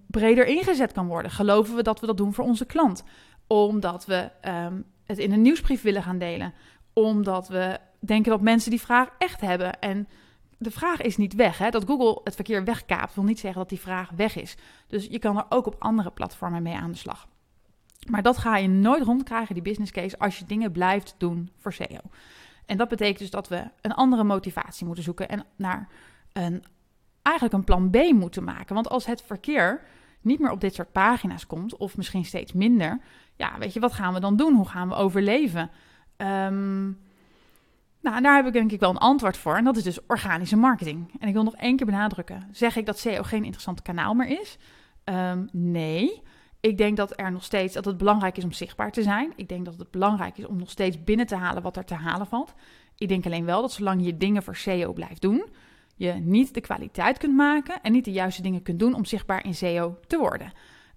breder 0.08 0.46
ingezet 0.46 0.92
kan 0.92 1.08
worden? 1.08 1.32
Geloven 1.32 1.76
we 1.76 1.84
dat 1.84 2.00
we 2.00 2.06
dat 2.06 2.18
doen 2.18 2.34
voor 2.34 2.46
onze 2.46 2.66
klant? 2.66 3.04
Omdat 3.48 4.06
we 4.06 4.30
um, 4.48 4.86
het 5.04 5.18
in 5.18 5.32
een 5.32 5.42
nieuwsbrief 5.42 5.82
willen 5.82 6.04
gaan 6.04 6.18
delen? 6.18 6.54
Omdat 6.94 7.48
we 7.48 7.80
denken 8.00 8.32
dat 8.32 8.42
mensen 8.42 8.70
die 8.70 8.82
vraag 8.82 9.10
echt 9.18 9.42
hebben. 9.42 9.80
En 9.80 10.08
de 10.58 10.72
vraag 10.72 11.02
is 11.02 11.18
niet 11.18 11.34
weg. 11.34 11.58
Hè? 11.58 11.70
Dat 11.70 11.86
Google 11.86 12.22
het 12.24 12.36
verkeer 12.36 12.64
wegkaapt 12.64 13.16
wil 13.16 13.24
niet 13.24 13.40
zeggen 13.40 13.60
dat 13.60 13.70
die 13.70 13.80
vraag 13.80 14.10
weg 14.16 14.36
is. 14.36 14.56
Dus 14.88 15.06
je 15.06 15.20
kan 15.20 15.38
er 15.38 15.46
ook 15.50 15.66
op 15.66 15.76
andere 15.80 16.12
platformen 16.12 16.64
mee 16.64 16.76
aan 16.76 16.92
de 16.92 16.98
slag. 16.98 17.28
Maar 18.10 18.22
dat 18.22 18.38
ga 18.38 18.58
je 18.58 18.68
nooit 18.68 19.04
rondkrijgen, 19.04 19.54
die 19.54 19.64
business 19.64 19.92
case, 19.92 20.20
als 20.20 20.40
je 20.40 20.46
dingen 20.46 20.72
blijft 20.72 21.16
doen 21.18 21.50
voor 21.58 21.74
SEO. 21.74 22.00
En 22.66 22.78
dat 22.78 22.90
betekent 22.90 23.20
dus 23.20 23.30
dat 23.30 23.48
we 23.48 23.64
een 23.82 23.94
andere 23.94 24.24
motivatie 24.24 24.86
moeten 24.86 25.04
zoeken 25.04 25.30
en 25.30 25.46
naar 25.56 25.88
een, 26.34 26.64
eigenlijk 27.22 27.56
een 27.56 27.64
plan 27.64 27.90
B 27.90 27.96
moeten 28.12 28.44
maken. 28.44 28.76
Want 28.76 28.90
als 28.90 29.06
het 29.06 29.22
verkeer 29.22 29.82
niet 30.24 30.40
meer 30.40 30.52
op 30.52 30.62
dit 30.62 30.74
soort 30.74 30.92
pagina's 30.92 31.48
komt, 31.48 31.78
of 31.78 31.98
misschien 31.98 32.26
steeds 32.26 32.54
minder, 32.54 33.00
ja, 33.36 33.58
weet 33.60 33.74
je, 33.74 33.80
wat 33.80 33.94
gaan 33.94 34.14
we 34.14 34.20
dan 34.20 34.36
doen? 34.36 34.56
Hoe 34.56 34.68
gaan 34.68 34.88
we 34.90 34.96
overleven? 34.96 35.70
Um, 36.18 36.98
nou, 38.02 38.22
daar 38.22 38.36
heb 38.36 38.46
ik 38.46 38.54
denk 38.54 38.72
ik 38.72 38.80
wel 38.80 38.90
een 38.90 38.98
antwoord 38.98 39.38
voor. 39.38 39.56
En 39.56 39.64
dat 39.64 39.78
is 39.78 39.84
dus 39.84 40.06
organische 40.08 40.58
marketing. 40.58 41.12
En 41.20 41.28
ik 41.28 41.34
wil 41.34 41.44
nog 41.44 41.56
één 41.56 41.76
keer 41.76 41.86
benadrukken. 41.86 42.48
Zeg 42.52 42.76
ik 42.76 42.86
dat 42.86 43.00
SEO 43.00 43.24
geen 43.24 43.44
interessant 43.44 43.82
kanaal 43.82 44.14
meer 44.14 44.40
is? 44.42 44.58
Um, 45.04 45.50
nee. 45.52 46.22
Ik 46.60 46.78
denk 46.78 46.98
dat 46.98 47.20
er 47.20 47.32
nog 47.32 47.44
steeds 47.44 47.74
dat 47.74 47.86
het 47.86 47.98
belangrijk 47.98 48.38
is 48.38 48.44
om 48.44 48.52
zichtbaar 48.52 48.92
te 48.92 49.04
zijn. 49.04 49.34
Ik 49.36 49.50
denk 49.50 49.66
dat 49.66 49.78
het 49.78 49.92
belangrijk 49.92 50.38
is 50.38 50.46
om 50.46 50.58
nog 50.58 50.70
steeds 50.70 51.04
binnen 51.04 51.26
te 51.26 51.36
halen 51.36 51.64
wat 51.64 51.78
er 51.78 51.86
te 51.86 51.94
halen 51.94 52.28
valt. 52.28 52.54
Ik 52.98 53.08
denk 53.08 53.26
alleen 53.26 53.46
wel 53.46 53.62
dat 53.62 53.72
zolang 53.72 54.06
je 54.06 54.18
dingen 54.18 54.44
voor 54.44 54.56
SEO 54.56 54.94
blijft 54.94 55.22
doen, 55.22 55.46
je 55.96 56.12
niet 56.12 56.54
de 56.54 56.62
kwaliteit 56.62 57.18
kunt 57.18 57.36
maken 57.36 57.82
en 57.82 57.92
niet 57.92 58.06
de 58.06 58.12
juiste 58.12 58.42
dingen 58.42 58.62
kunt 58.62 58.80
doen 58.80 58.94
om 58.94 59.06
zichtbaar 59.06 59.46
in 59.46 59.56
SEO 59.56 59.98
te 60.08 60.18
worden. 60.18 60.52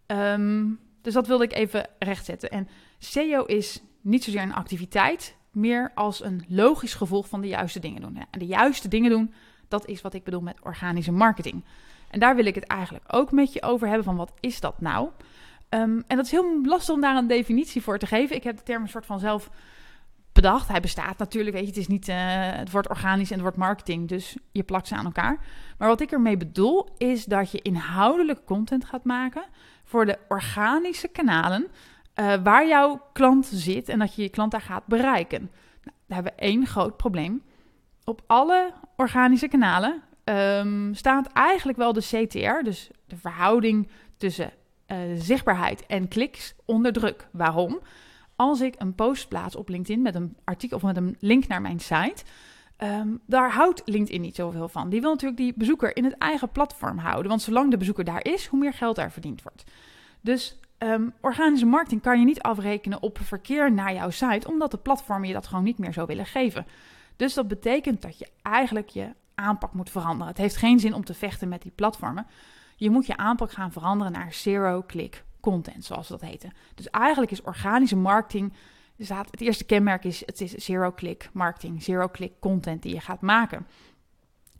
Um, 0.06 0.78
dus 1.02 1.14
dat 1.14 1.26
wilde 1.26 1.44
ik 1.44 1.52
even 1.52 1.88
rechtzetten. 1.98 2.50
En 2.50 2.68
SEO 2.98 3.44
is 3.44 3.82
niet 4.00 4.24
zozeer 4.24 4.42
een 4.42 4.54
activiteit, 4.54 5.36
meer 5.50 5.90
als 5.94 6.24
een 6.24 6.44
logisch 6.48 6.94
gevolg 6.94 7.28
van 7.28 7.40
de 7.40 7.48
juiste 7.48 7.78
dingen 7.78 8.00
doen. 8.00 8.16
En 8.30 8.38
de 8.38 8.46
juiste 8.46 8.88
dingen 8.88 9.10
doen, 9.10 9.32
dat 9.68 9.86
is 9.86 10.02
wat 10.02 10.14
ik 10.14 10.24
bedoel 10.24 10.40
met 10.40 10.60
organische 10.62 11.12
marketing. 11.12 11.64
En 12.10 12.20
daar 12.20 12.36
wil 12.36 12.46
ik 12.46 12.54
het 12.54 12.64
eigenlijk 12.64 13.04
ook 13.06 13.32
met 13.32 13.52
je 13.52 13.62
over 13.62 13.86
hebben 13.86 14.04
van 14.04 14.16
wat 14.16 14.32
is 14.40 14.60
dat 14.60 14.80
nou? 14.80 15.08
Um, 15.70 16.04
en 16.06 16.16
dat 16.16 16.24
is 16.24 16.30
heel 16.30 16.60
lastig 16.64 16.94
om 16.94 17.00
daar 17.00 17.16
een 17.16 17.26
definitie 17.26 17.82
voor 17.82 17.98
te 17.98 18.06
geven. 18.06 18.36
Ik 18.36 18.44
heb 18.44 18.56
de 18.56 18.62
term 18.62 18.82
een 18.82 18.88
soort 18.88 19.06
van 19.06 19.18
zelf 19.18 19.50
bedacht. 20.36 20.68
Hij 20.68 20.80
bestaat 20.80 21.18
natuurlijk, 21.18 21.56
weet 21.56 21.64
je, 21.64 21.70
het 21.70 21.80
is 21.80 21.86
niet 21.86 22.08
uh, 22.08 22.16
het 22.40 22.70
wordt 22.70 22.88
organisch 22.88 23.28
en 23.28 23.34
het 23.34 23.42
wordt 23.42 23.56
marketing, 23.56 24.08
dus 24.08 24.36
je 24.52 24.62
plakt 24.62 24.88
ze 24.88 24.94
aan 24.94 25.04
elkaar. 25.04 25.38
Maar 25.78 25.88
wat 25.88 26.00
ik 26.00 26.12
ermee 26.12 26.36
bedoel 26.36 26.88
is 26.98 27.24
dat 27.24 27.50
je 27.50 27.62
inhoudelijk 27.62 28.44
content 28.44 28.84
gaat 28.84 29.04
maken 29.04 29.44
voor 29.84 30.06
de 30.06 30.18
organische 30.28 31.08
kanalen 31.08 31.66
uh, 32.20 32.34
waar 32.42 32.66
jouw 32.66 33.02
klant 33.12 33.46
zit 33.46 33.88
en 33.88 33.98
dat 33.98 34.14
je 34.14 34.22
je 34.22 34.28
klant 34.28 34.50
daar 34.50 34.60
gaat 34.60 34.86
bereiken. 34.86 35.40
Nou, 35.82 35.96
daar 36.06 36.16
hebben 36.16 36.32
we 36.36 36.42
één 36.42 36.66
groot 36.66 36.96
probleem. 36.96 37.42
Op 38.04 38.22
alle 38.26 38.72
organische 38.96 39.48
kanalen 39.48 40.02
um, 40.24 40.94
staat 40.94 41.32
eigenlijk 41.32 41.78
wel 41.78 41.92
de 41.92 42.00
CTR, 42.00 42.62
dus 42.62 42.90
de 43.06 43.16
verhouding 43.16 43.88
tussen 44.16 44.52
uh, 44.86 44.98
zichtbaarheid 45.14 45.86
en 45.86 46.08
kliks, 46.08 46.54
onder 46.64 46.92
druk. 46.92 47.28
Waarom? 47.32 47.80
Als 48.36 48.60
ik 48.60 48.74
een 48.78 48.94
post 48.94 49.28
plaats 49.28 49.56
op 49.56 49.68
LinkedIn 49.68 50.02
met 50.02 50.14
een 50.14 50.36
artikel 50.44 50.76
of 50.76 50.82
met 50.82 50.96
een 50.96 51.16
link 51.20 51.46
naar 51.46 51.60
mijn 51.60 51.80
site, 51.80 52.24
um, 52.78 53.20
daar 53.26 53.52
houdt 53.52 53.82
LinkedIn 53.84 54.20
niet 54.20 54.34
zoveel 54.34 54.68
van. 54.68 54.88
Die 54.88 55.00
wil 55.00 55.10
natuurlijk 55.10 55.40
die 55.40 55.52
bezoeker 55.56 55.96
in 55.96 56.04
het 56.04 56.18
eigen 56.18 56.50
platform 56.50 56.98
houden, 56.98 57.28
want 57.28 57.42
zolang 57.42 57.70
de 57.70 57.76
bezoeker 57.76 58.04
daar 58.04 58.24
is, 58.24 58.46
hoe 58.46 58.58
meer 58.58 58.72
geld 58.72 58.98
er 58.98 59.10
verdiend 59.10 59.42
wordt. 59.42 59.64
Dus 60.20 60.58
Um, 60.78 61.12
organische 61.20 61.66
marketing 61.66 62.02
kan 62.02 62.18
je 62.18 62.24
niet 62.24 62.40
afrekenen 62.40 63.02
op 63.02 63.18
verkeer 63.22 63.72
naar 63.72 63.94
jouw 63.94 64.10
site, 64.10 64.48
omdat 64.48 64.70
de 64.70 64.76
platformen 64.76 65.28
je 65.28 65.34
dat 65.34 65.46
gewoon 65.46 65.64
niet 65.64 65.78
meer 65.78 65.92
zo 65.92 66.06
willen 66.06 66.26
geven. 66.26 66.66
Dus 67.16 67.34
dat 67.34 67.48
betekent 67.48 68.02
dat 68.02 68.18
je 68.18 68.28
eigenlijk 68.42 68.88
je 68.88 69.08
aanpak 69.34 69.72
moet 69.72 69.90
veranderen. 69.90 70.26
Het 70.26 70.36
heeft 70.36 70.56
geen 70.56 70.80
zin 70.80 70.94
om 70.94 71.04
te 71.04 71.14
vechten 71.14 71.48
met 71.48 71.62
die 71.62 71.72
platformen. 71.74 72.26
Je 72.76 72.90
moet 72.90 73.06
je 73.06 73.16
aanpak 73.16 73.52
gaan 73.52 73.72
veranderen 73.72 74.12
naar 74.12 74.32
zero-click 74.32 75.24
content, 75.50 75.84
zoals 75.84 76.08
dat 76.08 76.20
heet. 76.20 76.46
Dus 76.74 76.90
eigenlijk 76.90 77.32
is 77.32 77.42
organische 77.42 77.96
marketing, 77.96 78.52
het 78.96 79.40
eerste 79.40 79.64
kenmerk 79.64 80.04
is, 80.04 80.22
het 80.26 80.40
is 80.40 80.52
zero-click 80.52 81.30
marketing, 81.32 81.82
zero-click 81.82 82.32
content 82.40 82.82
die 82.82 82.94
je 82.94 83.00
gaat 83.00 83.20
maken. 83.20 83.66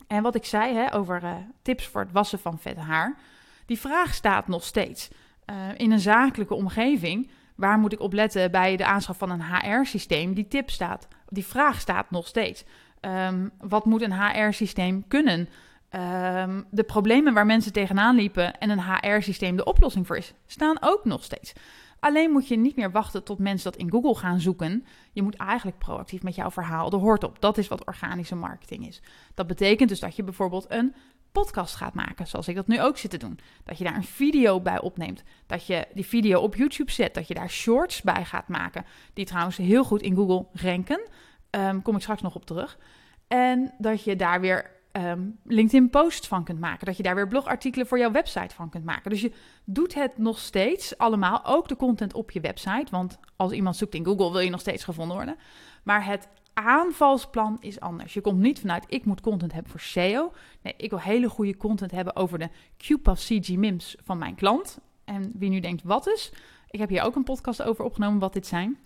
En 0.07 0.23
wat 0.23 0.35
ik 0.35 0.45
zei 0.45 0.75
hè, 0.75 0.95
over 0.95 1.23
uh, 1.23 1.35
tips 1.63 1.87
voor 1.87 2.01
het 2.01 2.13
wassen 2.13 2.39
van 2.39 2.59
vet 2.59 2.77
haar, 2.77 3.19
die 3.67 3.79
vraag 3.79 4.15
staat 4.15 4.49
nog 4.49 4.65
steeds. 4.65 5.09
Uh, 5.47 5.57
in 5.77 5.93
een 5.93 6.01
zakelijke 6.01 6.55
omgeving, 6.55 7.31
waar 7.55 7.79
moet 7.79 7.93
ik 7.93 8.01
op 8.01 8.13
letten 8.13 8.51
bij 8.51 8.77
de 8.77 8.85
aanschaf 8.85 9.19
van 9.19 9.31
een 9.31 9.43
HR-systeem? 9.43 10.35
Die 10.35 10.49
tip 10.49 10.71
staat, 10.71 11.09
die 11.29 11.47
vraag 11.47 11.81
staat 11.81 12.11
nog 12.11 12.27
steeds. 12.27 12.65
Um, 13.01 13.51
wat 13.59 13.85
moet 13.85 14.03
een 14.03 14.21
HR-systeem 14.21 15.05
kunnen? 15.09 15.49
Um, 15.97 16.67
de 16.71 16.85
problemen 16.85 17.35
waar 17.35 17.47
mensen 17.47 17.73
tegenaan 17.73 18.17
liepen 18.17 18.59
en 18.59 18.71
een 18.71 18.83
HR-systeem 18.83 19.57
de 19.57 19.65
oplossing 19.65 20.07
voor 20.07 20.17
is, 20.17 20.35
staan 20.47 20.77
ook 20.81 21.05
nog 21.05 21.25
steeds. 21.25 21.53
Alleen 22.01 22.31
moet 22.31 22.49
je 22.49 22.57
niet 22.57 22.77
meer 22.77 22.91
wachten 22.91 23.25
tot 23.25 23.39
mensen 23.39 23.71
dat 23.71 23.81
in 23.81 23.91
Google 23.91 24.15
gaan 24.15 24.41
zoeken. 24.41 24.87
Je 25.13 25.23
moet 25.23 25.37
eigenlijk 25.37 25.79
proactief 25.79 26.23
met 26.23 26.35
jouw 26.35 26.51
verhaal 26.51 26.91
de 26.91 26.97
hoort 26.97 27.25
op. 27.25 27.41
Dat 27.41 27.59
is 27.59 27.69
wat 27.69 27.87
organische 27.87 28.35
marketing 28.35 28.87
is. 28.87 29.03
Dat 29.35 29.47
betekent 29.47 29.89
dus 29.89 30.01
dat 30.01 30.17
je 30.17 30.23
bijvoorbeeld 30.23 30.67
een 30.69 30.95
podcast 31.33 31.75
gaat 31.75 31.95
maken, 31.95 32.27
zoals 32.27 32.49
ik 32.49 32.55
dat 32.55 32.67
nu 32.67 32.83
ook 32.83 32.99
zit 32.99 33.11
te 33.11 33.17
doen. 33.17 33.39
Dat 33.65 33.79
je 33.79 33.85
daar 33.85 33.97
een 33.97 34.05
video 34.05 34.61
bij 34.61 34.81
opneemt. 34.81 35.23
Dat 35.47 35.67
je 35.67 35.87
die 35.95 36.07
video 36.07 36.41
op 36.41 36.55
YouTube 36.55 36.91
zet. 36.91 37.15
Dat 37.15 37.29
je 37.29 37.35
daar 37.35 37.51
shorts 37.51 38.03
bij 38.03 38.25
gaat 38.25 38.49
maken. 38.49 38.85
Die 39.15 39.25
trouwens 39.25 39.57
heel 39.57 39.85
goed 39.85 40.03
in 40.03 40.15
Google 40.15 40.47
ranken. 40.53 41.09
Um, 41.51 41.83
kom 41.83 41.95
ik 41.95 42.03
straks 42.03 42.23
nog 42.23 42.35
op 42.35 42.47
terug. 42.47 42.79
En 43.29 43.75
dat 43.79 44.05
je 44.05 44.17
daar 44.17 44.41
weer 44.41 44.76
um, 44.97 45.39
LinkedIn 45.45 45.91
posts 45.91 46.29
van 46.29 46.45
kunt 46.45 46.61
maken. 46.61 46.87
Dat 46.87 46.97
je 46.97 47.03
daar 47.03 47.15
weer 47.15 47.29
blogartikelen 47.29 47.87
voor 47.87 47.99
jouw 47.99 48.11
website 48.11 48.55
van 48.55 48.69
kunt 48.69 48.85
maken. 48.85 49.11
Dus 49.11 49.21
je 49.21 49.33
doet 49.65 49.95
het 49.95 50.19
nog 50.19 50.39
steeds 50.39 50.99
allemaal, 50.99 51.45
ook 51.45 51.69
de 51.69 51.77
content 51.77 52.15
op 52.15 52.31
je 52.31 52.41
website. 52.41 52.87
Want 52.91 53.19
als 53.37 53.53
iemand 53.53 53.77
zoekt 53.77 53.95
in 53.95 54.05
Google 54.05 54.33
wil 54.33 54.41
je 54.41 54.51
nog 54.51 54.61
steeds 54.61 54.85
gevonden 54.85 55.17
worden. 55.17 55.37
Maar 55.83 56.07
het 56.07 56.29
aanvalsplan 56.53 57.57
is 57.61 57.81
anders. 57.81 58.15
Je 58.15 58.21
komt 58.21 58.39
niet 58.39 58.61
vanuit 58.61 58.85
ik 58.89 59.05
moet 59.05 59.21
content 59.21 59.53
hebben 59.53 59.71
voor 59.71 59.81
SEO. 59.81 60.33
Nee, 60.63 60.75
ik 60.77 60.91
wil 60.91 61.01
hele 61.01 61.29
goede 61.29 61.57
content 61.57 61.91
hebben 61.91 62.17
over 62.17 62.39
de 62.39 62.49
QPAS 62.77 63.27
CG 63.27 63.49
MIMS 63.49 63.97
van 64.05 64.19
mijn 64.19 64.35
klant. 64.35 64.79
En 65.05 65.33
wie 65.35 65.51
nu 65.51 65.61
denkt 65.61 65.83
wat 65.83 66.07
is, 66.09 66.33
ik 66.71 66.79
heb 66.79 66.89
hier 66.89 67.03
ook 67.03 67.17
een 67.17 67.25
podcast 67.25 67.63
over 67.63 67.85
opgenomen 67.85 68.19
wat 68.19 68.33
dit 68.33 68.47
zijn. 68.47 68.79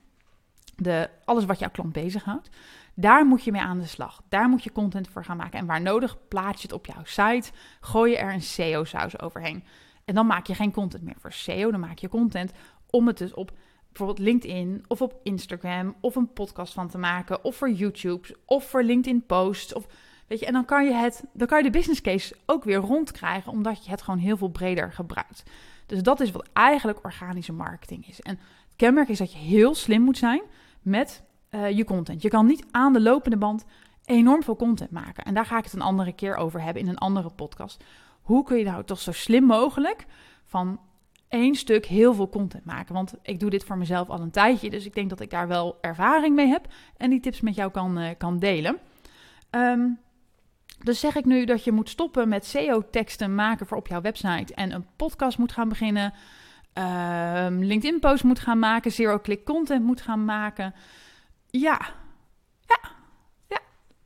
De, 0.83 1.11
alles 1.25 1.45
wat 1.45 1.59
jouw 1.59 1.71
klant 1.71 1.93
bezighoudt. 1.93 2.51
Daar 2.95 3.27
moet 3.27 3.45
je 3.45 3.53
mee 3.53 3.61
aan 3.61 3.79
de 3.79 3.87
slag. 3.87 4.23
Daar 4.29 4.49
moet 4.49 4.65
je 4.65 4.73
content 4.73 5.09
voor 5.09 5.25
gaan 5.25 5.37
maken. 5.37 5.59
En 5.59 5.67
waar 5.67 5.81
nodig, 5.81 6.17
plaats 6.29 6.63
je 6.63 6.69
het 6.69 6.77
op 6.77 6.87
jouw 6.87 7.05
site. 7.05 7.51
Gooi 7.81 8.11
je 8.11 8.19
er 8.19 8.33
een 8.33 8.43
SEO-saus 8.43 9.21
overheen. 9.21 9.65
En 10.05 10.15
dan 10.15 10.27
maak 10.27 10.47
je 10.47 10.55
geen 10.55 10.73
content 10.73 11.03
meer 11.03 11.17
voor 11.19 11.33
SEO. 11.33 11.71
Dan 11.71 11.81
maak 11.81 11.99
je 11.99 12.09
content 12.09 12.53
om 12.91 13.07
het 13.07 13.19
dus 13.19 13.35
op 13.35 13.53
bijvoorbeeld 13.89 14.19
LinkedIn 14.19 14.85
of 14.89 15.03
op 15.03 15.21
Instagram 15.23 15.95
of 16.01 16.17
een 16.17 16.33
podcast 16.33 16.73
van 16.73 16.89
te 16.89 16.99
maken. 16.99 17.45
Of 17.45 17.57
voor 17.57 17.71
YouTube 17.71 18.37
of 18.45 18.65
voor 18.65 18.83
LinkedIn 18.83 19.27
posts. 19.27 19.75
Of, 19.75 19.87
weet 20.27 20.41
je, 20.41 20.47
en 20.47 20.53
dan 20.53 20.65
kan 20.65 20.85
je, 20.85 20.93
het, 20.93 21.25
dan 21.33 21.47
kan 21.47 21.59
je 21.59 21.65
de 21.65 21.71
business 21.71 22.01
case 22.01 22.37
ook 22.47 22.65
weer 22.65 22.79
rondkrijgen. 22.79 23.53
Omdat 23.53 23.85
je 23.85 23.91
het 23.91 24.03
gewoon 24.03 24.21
heel 24.21 24.37
veel 24.37 24.51
breder 24.51 24.93
gebruikt. 24.93 25.43
Dus 25.87 26.03
dat 26.03 26.21
is 26.21 26.31
wat 26.31 26.49
eigenlijk 26.53 27.05
organische 27.05 27.53
marketing 27.53 28.09
is. 28.09 28.21
En 28.21 28.39
het 28.67 28.77
kenmerk 28.77 29.09
is 29.09 29.19
dat 29.19 29.33
je 29.33 29.39
heel 29.39 29.75
slim 29.75 30.03
moet 30.03 30.19
zijn 30.19 30.43
met 30.83 31.23
uh, 31.51 31.71
je 31.71 31.85
content. 31.85 32.23
Je 32.23 32.29
kan 32.29 32.47
niet 32.47 32.65
aan 32.71 32.93
de 32.93 33.01
lopende 33.01 33.37
band 33.37 33.65
enorm 34.05 34.43
veel 34.43 34.57
content 34.57 34.91
maken. 34.91 35.25
En 35.25 35.35
daar 35.35 35.47
ga 35.47 35.59
ik 35.59 35.65
het 35.65 35.73
een 35.73 35.81
andere 35.81 36.13
keer 36.13 36.37
over 36.37 36.63
hebben 36.63 36.83
in 36.83 36.89
een 36.89 36.99
andere 36.99 37.31
podcast. 37.31 37.85
Hoe 38.21 38.45
kun 38.45 38.59
je 38.59 38.65
nou 38.65 38.85
toch 38.85 39.01
zo 39.01 39.13
slim 39.13 39.45
mogelijk 39.45 40.07
van 40.45 40.81
één 41.29 41.55
stuk 41.55 41.87
heel 41.87 42.15
veel 42.15 42.29
content 42.29 42.65
maken? 42.65 42.95
Want 42.95 43.15
ik 43.23 43.41
doe 43.41 43.51
dit 43.51 43.65
voor 43.65 43.79
mezelf 43.79 44.09
al 44.09 44.21
een 44.21 44.31
tijdje, 44.31 44.71
dus 44.71 44.85
ik 44.85 44.95
denk 44.95 45.11
dat 45.11 45.21
ik 45.21 45.31
daar 45.31 45.49
wel 45.49 45.79
ervaring 45.81 46.35
mee 46.35 46.47
heb 46.47 46.67
en 46.97 47.11
die 47.11 47.21
tips 47.21 47.41
met 47.41 47.55
jou 47.55 47.71
kan, 47.71 47.99
uh, 47.99 48.09
kan 48.19 48.39
delen. 48.39 48.79
Um, 49.51 49.99
dus 50.85 51.01
zeg 51.01 51.17
ik 51.17 51.25
nu 51.25 51.45
dat 51.45 51.65
je 51.65 51.73
moet 51.73 51.89
stoppen 51.89 52.29
met 52.29 52.47
SEO-teksten 52.47 53.35
maken 53.35 53.67
voor 53.67 53.77
op 53.77 53.87
jouw 53.87 54.01
website 54.01 54.55
en 54.55 54.73
een 54.73 54.87
podcast 54.97 55.39
moet 55.39 55.53
gaan 55.53 55.69
beginnen, 55.69 56.13
um, 56.81 57.65
LinkedIn-post 57.65 58.25
moet 58.25 58.39
gaan 58.39 58.59
maken, 58.59 58.93
zero-click 58.93 59.45
content 59.45 59.85
moet 59.85 60.01
gaan 60.01 60.25
maken. 60.25 60.75
Ja, 61.47 61.81
ja, 62.61 62.91
ja, 63.49 63.61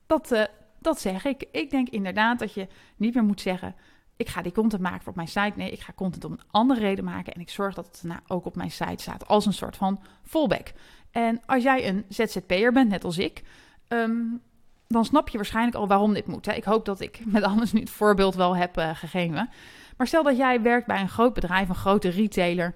dat, 0.07 0.33
uh, 0.33 0.45
dat 0.79 1.01
zeg 1.01 1.25
ik. 1.25 1.45
Ik 1.53 1.71
denk 1.71 1.89
inderdaad 1.89 2.39
dat 2.39 2.55
je 2.55 2.69
niet 2.97 3.15
meer 3.15 3.25
moet 3.25 3.41
zeggen: 3.41 3.75
ik 4.17 4.29
ga 4.29 4.43
die 4.43 4.53
content 4.53 4.83
maken 4.83 5.01
voor 5.01 5.09
op 5.09 5.17
mijn 5.17 5.29
site. 5.29 5.53
Nee, 5.57 5.71
ik 5.71 5.81
ga 5.81 5.93
content 5.95 6.25
om 6.25 6.33
een 6.33 6.41
andere 6.51 6.81
reden 6.81 7.05
maken 7.05 7.33
en 7.33 7.41
ik 7.41 7.51
zorg 7.51 7.75
dat 7.75 7.87
het 7.87 8.03
nou 8.03 8.21
ook 8.27 8.45
op 8.45 8.57
mijn 8.57 8.71
site 8.71 9.03
staat 9.03 9.27
als 9.27 9.47
een 9.47 9.53
soort 9.53 9.77
van 9.77 10.01
fallback. 10.23 10.73
En 11.11 11.41
als 11.47 11.63
jij 11.63 11.89
een 11.89 12.05
ZZP'er 12.09 12.73
bent, 12.73 12.91
net 12.91 13.05
als 13.05 13.19
ik, 13.19 13.43
um, 13.89 14.43
dan 14.89 15.05
snap 15.05 15.29
je 15.29 15.37
waarschijnlijk 15.37 15.77
al 15.77 15.87
waarom 15.87 16.15
dit 16.15 16.27
moet. 16.27 16.47
Hè? 16.47 16.53
Ik 16.53 16.65
hoop 16.65 16.85
dat 16.85 17.01
ik 17.01 17.21
met 17.25 17.43
alles 17.43 17.73
nu 17.73 17.81
het 17.81 17.91
voorbeeld 17.91 18.35
wel 18.35 18.57
heb 18.57 18.79
uh, 18.79 18.95
gegeven. 18.95 19.51
Maar 19.97 20.07
stel 20.07 20.23
dat 20.23 20.37
jij 20.37 20.63
werkt 20.63 20.87
bij 20.87 21.01
een 21.01 21.09
groot 21.09 21.35
bedrijf, 21.35 21.69
een 21.69 21.75
grote 21.75 22.09
retailer, 22.09 22.75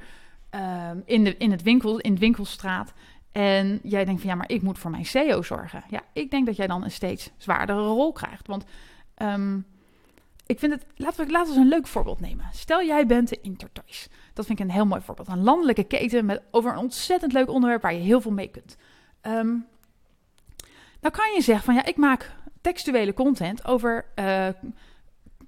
um, 0.51 1.03
in, 1.05 1.25
de, 1.25 1.37
in, 1.37 1.51
het 1.51 1.63
winkel, 1.63 1.99
in 1.99 2.15
de 2.15 2.21
winkelstraat. 2.21 2.93
En 3.33 3.81
jij 3.83 4.05
denkt 4.05 4.21
van 4.21 4.31
ja, 4.31 4.37
maar 4.37 4.51
ik 4.51 4.63
moet 4.63 4.79
voor 4.79 4.91
mijn 4.91 5.07
SEO 5.07 5.43
zorgen. 5.43 5.85
Ja, 5.89 6.01
ik 6.13 6.31
denk 6.31 6.47
dat 6.47 6.57
jij 6.57 6.67
dan 6.67 6.85
een 6.85 6.91
steeds 6.91 7.31
zwaardere 7.37 7.81
rol 7.81 8.13
krijgt. 8.13 8.47
Want 8.47 8.65
um, 9.23 9.67
ik 10.47 10.59
vind 10.59 10.73
het, 10.73 10.85
laten 10.97 11.27
we, 11.27 11.33
laten 11.33 11.53
we 11.53 11.59
eens 11.59 11.65
een 11.65 11.77
leuk 11.77 11.87
voorbeeld 11.87 12.21
nemen. 12.21 12.47
Stel 12.53 12.85
jij 12.85 13.07
bent 13.07 13.29
de 13.29 13.41
Intertoys. 13.41 14.09
Dat 14.33 14.47
vind 14.47 14.59
ik 14.59 14.65
een 14.65 14.73
heel 14.73 14.87
mooi 14.87 15.01
voorbeeld. 15.01 15.29
Een 15.29 15.43
landelijke 15.43 15.85
keten 15.85 16.25
met, 16.25 16.43
over 16.51 16.73
een 16.73 16.79
ontzettend 16.79 17.33
leuk 17.33 17.49
onderwerp 17.49 17.83
waar 17.83 17.95
je 17.95 18.01
heel 18.01 18.21
veel 18.21 18.33
mee 18.33 18.49
kunt. 18.49 18.77
Um, 19.23 19.67
nou 21.01 21.15
kan 21.15 21.35
je 21.35 21.43
zeggen 21.43 21.65
van 21.65 21.75
ja, 21.75 21.85
ik 21.85 21.97
maak 21.97 22.33
textuele 22.61 23.15
content 23.15 23.65
over 23.65 24.05
uh, 24.19 24.49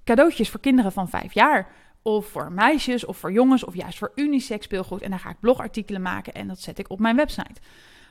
cadeautjes 0.03 0.49
voor 0.49 0.59
kinderen 0.59 0.91
van 0.91 1.09
vijf 1.09 1.33
jaar. 1.33 1.67
Of 2.01 2.25
voor 2.25 2.51
meisjes 2.51 3.05
of 3.05 3.17
voor 3.17 3.31
jongens 3.31 3.63
of 3.63 3.75
juist 3.75 3.97
voor 3.97 4.11
unisex 4.15 4.65
speelgoed. 4.65 5.01
En 5.01 5.09
daar 5.09 5.19
ga 5.19 5.29
ik 5.29 5.39
blogartikelen 5.39 6.01
maken 6.01 6.33
en 6.33 6.47
dat 6.47 6.59
zet 6.59 6.79
ik 6.79 6.89
op 6.89 6.99
mijn 6.99 7.15
website. 7.15 7.61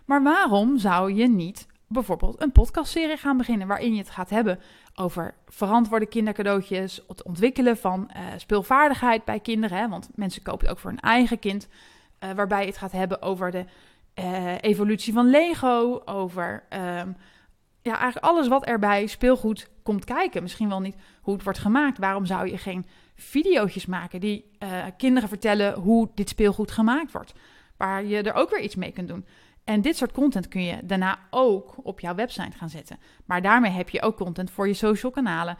Maar 0.04 0.22
waarom 0.22 0.78
zou 0.78 1.12
je 1.14 1.28
niet 1.28 1.66
bijvoorbeeld 1.92 2.42
een 2.42 2.52
podcastserie 2.52 3.16
gaan 3.16 3.36
beginnen 3.36 3.66
waarin 3.66 3.92
je 3.92 3.98
het 3.98 4.10
gaat 4.10 4.30
hebben 4.30 4.60
over 4.94 5.34
verantwoorde 5.48 6.06
kindercadeautjes, 6.06 7.04
het 7.08 7.22
ontwikkelen 7.22 7.76
van 7.76 8.10
uh, 8.16 8.22
speelvaardigheid 8.36 9.24
bij 9.24 9.40
kinderen, 9.40 9.78
hè, 9.78 9.88
want 9.88 10.08
mensen 10.14 10.42
kopen 10.42 10.60
het 10.60 10.70
ook 10.70 10.78
voor 10.78 10.90
hun 10.90 11.00
eigen 11.00 11.38
kind, 11.38 11.68
uh, 12.24 12.30
waarbij 12.30 12.60
je 12.60 12.66
het 12.66 12.76
gaat 12.76 12.92
hebben 12.92 13.22
over 13.22 13.50
de 13.50 13.64
uh, 14.14 14.54
evolutie 14.60 15.12
van 15.12 15.30
Lego, 15.30 16.02
over 16.04 16.62
um, 17.00 17.16
ja, 17.82 17.98
eigenlijk 17.98 18.24
alles 18.24 18.48
wat 18.48 18.68
er 18.68 18.78
bij 18.78 19.06
speelgoed 19.06 19.70
komt 19.82 20.04
kijken. 20.04 20.42
Misschien 20.42 20.68
wel 20.68 20.80
niet 20.80 20.96
hoe 21.22 21.34
het 21.34 21.42
wordt 21.42 21.58
gemaakt. 21.58 21.98
Waarom 21.98 22.26
zou 22.26 22.50
je 22.50 22.58
geen 22.58 22.86
video's 23.14 23.86
maken 23.86 24.20
die 24.20 24.50
kinderen 24.96 25.28
vertellen 25.28 25.74
hoe 25.74 26.10
dit 26.14 26.28
speelgoed 26.28 26.70
gemaakt 26.70 27.12
wordt? 27.12 27.32
Waar 27.76 28.04
je 28.04 28.22
er 28.22 28.34
ook 28.34 28.50
weer 28.50 28.60
iets 28.60 28.74
mee 28.74 28.92
kunt 28.92 29.08
doen. 29.08 29.26
En 29.64 29.80
dit 29.80 29.96
soort 29.96 30.12
content 30.12 30.48
kun 30.48 30.62
je 30.62 30.78
daarna 30.84 31.18
ook 31.30 31.74
op 31.82 32.00
jouw 32.00 32.14
website 32.14 32.56
gaan 32.56 32.68
zetten. 32.68 32.98
Maar 33.24 33.42
daarmee 33.42 33.70
heb 33.70 33.88
je 33.88 34.02
ook 34.02 34.16
content 34.16 34.50
voor 34.50 34.68
je 34.68 34.74
social 34.74 35.12
kanalen. 35.12 35.58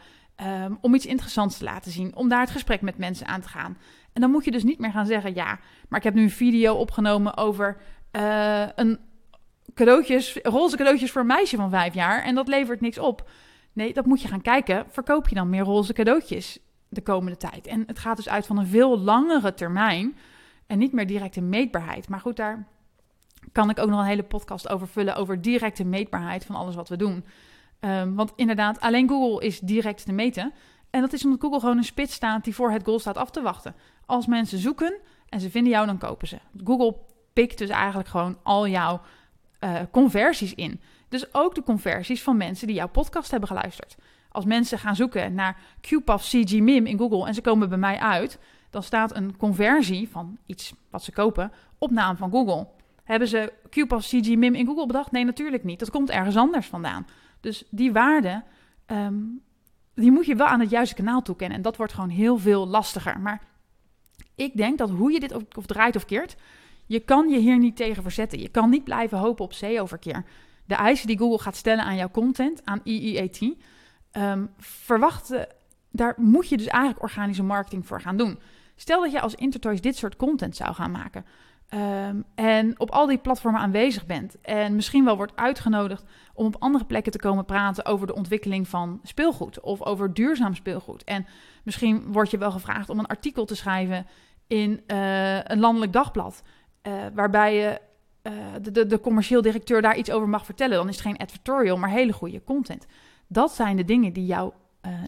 Um, 0.63 0.77
om 0.81 0.95
iets 0.95 1.05
interessants 1.05 1.57
te 1.57 1.63
laten 1.63 1.91
zien. 1.91 2.15
Om 2.15 2.29
daar 2.29 2.39
het 2.39 2.49
gesprek 2.49 2.81
met 2.81 2.97
mensen 2.97 3.27
aan 3.27 3.41
te 3.41 3.47
gaan. 3.47 3.77
En 4.13 4.21
dan 4.21 4.31
moet 4.31 4.45
je 4.45 4.51
dus 4.51 4.63
niet 4.63 4.79
meer 4.79 4.91
gaan 4.91 5.05
zeggen: 5.05 5.35
ja, 5.35 5.59
maar 5.89 5.99
ik 5.99 6.05
heb 6.05 6.13
nu 6.13 6.21
een 6.21 6.29
video 6.29 6.75
opgenomen 6.75 7.37
over 7.37 7.77
uh, 8.11 8.67
een 8.75 8.99
cadeautjes, 9.73 10.39
roze 10.43 10.77
cadeautjes 10.77 11.11
voor 11.11 11.21
een 11.21 11.27
meisje 11.27 11.55
van 11.55 11.69
vijf 11.69 11.93
jaar. 11.93 12.23
En 12.23 12.35
dat 12.35 12.47
levert 12.47 12.81
niks 12.81 12.97
op. 12.97 13.29
Nee, 13.73 13.93
dat 13.93 14.05
moet 14.05 14.21
je 14.21 14.27
gaan 14.27 14.41
kijken. 14.41 14.85
Verkoop 14.89 15.27
je 15.27 15.35
dan 15.35 15.49
meer 15.49 15.63
roze 15.63 15.93
cadeautjes 15.93 16.59
de 16.89 17.01
komende 17.01 17.37
tijd? 17.37 17.67
En 17.67 17.83
het 17.87 17.99
gaat 17.99 18.17
dus 18.17 18.29
uit 18.29 18.45
van 18.45 18.57
een 18.57 18.67
veel 18.67 18.99
langere 18.99 19.53
termijn. 19.53 20.17
En 20.67 20.77
niet 20.77 20.91
meer 20.91 21.07
directe 21.07 21.41
meetbaarheid. 21.41 22.09
Maar 22.09 22.19
goed, 22.19 22.35
daar 22.35 22.67
kan 23.51 23.69
ik 23.69 23.79
ook 23.79 23.89
nog 23.89 23.99
een 23.99 24.05
hele 24.05 24.23
podcast 24.23 24.69
over 24.69 24.87
vullen 24.87 25.15
over 25.15 25.41
directe 25.41 25.83
meetbaarheid 25.83 26.45
van 26.45 26.55
alles 26.55 26.75
wat 26.75 26.89
we 26.89 26.95
doen. 26.95 27.25
Um, 27.79 28.15
want 28.15 28.33
inderdaad, 28.35 28.79
alleen 28.79 29.09
Google 29.09 29.45
is 29.45 29.59
direct 29.59 30.05
te 30.05 30.11
meten. 30.11 30.53
En 30.89 31.01
dat 31.01 31.13
is 31.13 31.23
omdat 31.23 31.41
Google 31.41 31.59
gewoon 31.59 31.77
een 31.77 31.83
spits 31.83 32.13
staat 32.13 32.43
die 32.43 32.55
voor 32.55 32.71
het 32.71 32.83
goal 32.83 32.99
staat 32.99 33.17
af 33.17 33.29
te 33.29 33.41
wachten. 33.41 33.75
Als 34.05 34.25
mensen 34.25 34.57
zoeken 34.57 34.97
en 35.29 35.39
ze 35.39 35.49
vinden 35.49 35.71
jou, 35.71 35.85
dan 35.85 35.97
kopen 35.97 36.27
ze. 36.27 36.37
Google 36.63 36.95
pikt 37.33 37.57
dus 37.57 37.69
eigenlijk 37.69 38.09
gewoon 38.09 38.37
al 38.43 38.67
jouw 38.67 39.01
uh, 39.63 39.79
conversies 39.91 40.53
in. 40.53 40.81
Dus 41.09 41.33
ook 41.33 41.55
de 41.55 41.63
conversies 41.63 42.23
van 42.23 42.37
mensen 42.37 42.67
die 42.67 42.75
jouw 42.75 42.89
podcast 42.89 43.31
hebben 43.31 43.49
geluisterd. 43.49 43.95
Als 44.29 44.45
mensen 44.45 44.79
gaan 44.79 44.95
zoeken 44.95 45.33
naar 45.33 45.57
QPAF 45.81 46.23
CG 46.23 46.59
MIM 46.59 46.85
in 46.85 46.97
Google 46.97 47.27
en 47.27 47.33
ze 47.33 47.41
komen 47.41 47.69
bij 47.69 47.77
mij 47.77 47.97
uit, 47.97 48.39
dan 48.69 48.83
staat 48.83 49.15
een 49.15 49.37
conversie 49.37 50.09
van 50.09 50.37
iets 50.45 50.73
wat 50.89 51.03
ze 51.03 51.11
kopen 51.11 51.51
op 51.77 51.91
naam 51.91 52.17
van 52.17 52.31
Google. 52.31 52.67
Hebben 53.03 53.27
ze 53.27 53.53
QPAS 53.69 54.07
CG 54.07 54.35
MIM 54.35 54.55
in 54.55 54.65
Google 54.65 54.85
bedacht? 54.85 55.11
Nee, 55.11 55.25
natuurlijk 55.25 55.63
niet. 55.63 55.79
Dat 55.79 55.89
komt 55.89 56.09
ergens 56.09 56.37
anders 56.37 56.67
vandaan. 56.67 57.07
Dus 57.39 57.63
die 57.69 57.91
waarde, 57.91 58.43
um, 58.87 59.41
die 59.95 60.11
moet 60.11 60.25
je 60.25 60.35
wel 60.35 60.47
aan 60.47 60.59
het 60.59 60.69
juiste 60.69 60.95
kanaal 60.95 61.21
toekennen. 61.21 61.57
En 61.57 61.63
dat 61.63 61.77
wordt 61.77 61.93
gewoon 61.93 62.09
heel 62.09 62.37
veel 62.37 62.67
lastiger. 62.67 63.19
Maar 63.19 63.41
ik 64.35 64.57
denk 64.57 64.77
dat 64.77 64.89
hoe 64.89 65.11
je 65.11 65.19
dit 65.19 65.55
of 65.57 65.65
draait 65.65 65.95
of 65.95 66.05
keert, 66.05 66.35
je 66.91 66.99
kan 66.99 67.29
je 67.29 67.37
hier 67.37 67.57
niet 67.57 67.75
tegen 67.75 68.03
verzetten. 68.03 68.39
Je 68.39 68.49
kan 68.49 68.69
niet 68.69 68.83
blijven 68.83 69.17
hopen 69.17 69.45
op 69.45 69.53
SEO-verkeer. 69.53 70.23
De 70.65 70.75
eisen 70.75 71.07
die 71.07 71.17
Google 71.17 71.39
gaat 71.39 71.55
stellen 71.55 71.83
aan 71.83 71.95
jouw 71.95 72.09
content, 72.09 72.65
aan 72.65 72.81
EEAT, 72.83 73.41
um, 73.41 73.55
ehm, 74.11 74.45
verwachten, 74.57 75.47
daar 75.91 76.13
moet 76.17 76.49
je 76.49 76.57
dus 76.57 76.67
eigenlijk 76.67 77.03
organische 77.03 77.43
marketing 77.43 77.87
voor 77.87 78.01
gaan 78.01 78.17
doen. 78.17 78.39
Stel 78.75 79.01
dat 79.01 79.11
je 79.11 79.21
als 79.21 79.35
Intertoys 79.35 79.81
dit 79.81 79.95
soort 79.95 80.15
content 80.15 80.55
zou 80.55 80.73
gaan 80.73 80.91
maken. 80.91 81.25
Um, 81.73 82.23
en 82.35 82.79
op 82.79 82.91
al 82.91 83.07
die 83.07 83.17
platformen 83.17 83.61
aanwezig 83.61 84.05
bent. 84.05 84.41
En 84.41 84.75
misschien 84.75 85.05
wel 85.05 85.15
wordt 85.15 85.35
uitgenodigd 85.35 86.05
om 86.33 86.45
op 86.45 86.55
andere 86.59 86.85
plekken 86.85 87.11
te 87.11 87.19
komen 87.19 87.45
praten 87.45 87.85
over 87.85 88.07
de 88.07 88.15
ontwikkeling 88.15 88.67
van 88.67 88.99
speelgoed. 89.03 89.59
Of 89.59 89.81
over 89.81 90.13
duurzaam 90.13 90.55
speelgoed. 90.55 91.03
En 91.03 91.25
misschien 91.63 92.11
word 92.11 92.31
je 92.31 92.37
wel 92.37 92.51
gevraagd 92.51 92.89
om 92.89 92.99
een 92.99 93.05
artikel 93.05 93.45
te 93.45 93.55
schrijven 93.55 94.05
in 94.47 94.81
uh, 94.87 95.43
een 95.43 95.59
landelijk 95.59 95.93
dagblad. 95.93 96.43
Uh, 96.87 97.05
waarbij 97.13 97.55
je 97.55 97.81
uh, 98.23 98.33
de, 98.61 98.71
de, 98.71 98.85
de, 98.85 98.99
commercieel 98.99 99.41
directeur 99.41 99.81
daar 99.81 99.97
iets 99.97 100.11
over 100.11 100.29
mag 100.29 100.45
vertellen. 100.45 100.77
Dan 100.77 100.87
is 100.87 100.95
het 100.95 101.05
geen 101.05 101.17
advertorial, 101.17 101.77
maar 101.77 101.89
hele 101.89 102.13
goede 102.13 102.43
content. 102.43 102.85
Dat 103.27 103.51
zijn 103.51 103.77
de 103.77 103.85
dingen 103.85 104.13
die 104.13 104.25
jouw 104.25 104.53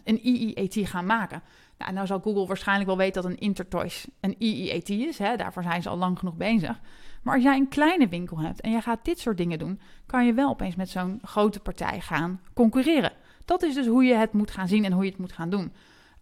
een 0.04 0.20
EEAT 0.22 0.88
gaan 0.88 1.06
maken. 1.06 1.42
Nou, 1.78 1.92
nou 1.92 2.06
zal 2.06 2.20
Google 2.20 2.46
waarschijnlijk 2.46 2.88
wel 2.88 2.96
weten 2.96 3.22
dat 3.22 3.30
een 3.30 3.38
Intertoys 3.38 4.06
een 4.20 4.36
EEAT 4.38 4.88
is. 4.88 5.18
Hè? 5.18 5.36
Daarvoor 5.36 5.62
zijn 5.62 5.82
ze 5.82 5.88
al 5.88 5.96
lang 5.96 6.18
genoeg 6.18 6.36
bezig. 6.36 6.80
Maar 7.22 7.34
als 7.34 7.42
jij 7.42 7.56
een 7.56 7.68
kleine 7.68 8.08
winkel 8.08 8.38
hebt 8.38 8.60
en 8.60 8.70
je 8.70 8.80
gaat 8.80 9.04
dit 9.04 9.18
soort 9.18 9.36
dingen 9.36 9.58
doen, 9.58 9.80
kan 10.06 10.26
je 10.26 10.32
wel 10.32 10.50
opeens 10.50 10.74
met 10.74 10.88
zo'n 10.88 11.18
grote 11.22 11.60
partij 11.60 12.00
gaan 12.00 12.40
concurreren. 12.54 13.12
Dat 13.44 13.62
is 13.62 13.74
dus 13.74 13.86
hoe 13.86 14.04
je 14.04 14.14
het 14.14 14.32
moet 14.32 14.50
gaan 14.50 14.68
zien 14.68 14.84
en 14.84 14.92
hoe 14.92 15.04
je 15.04 15.10
het 15.10 15.18
moet 15.18 15.32
gaan 15.32 15.50
doen. 15.50 15.72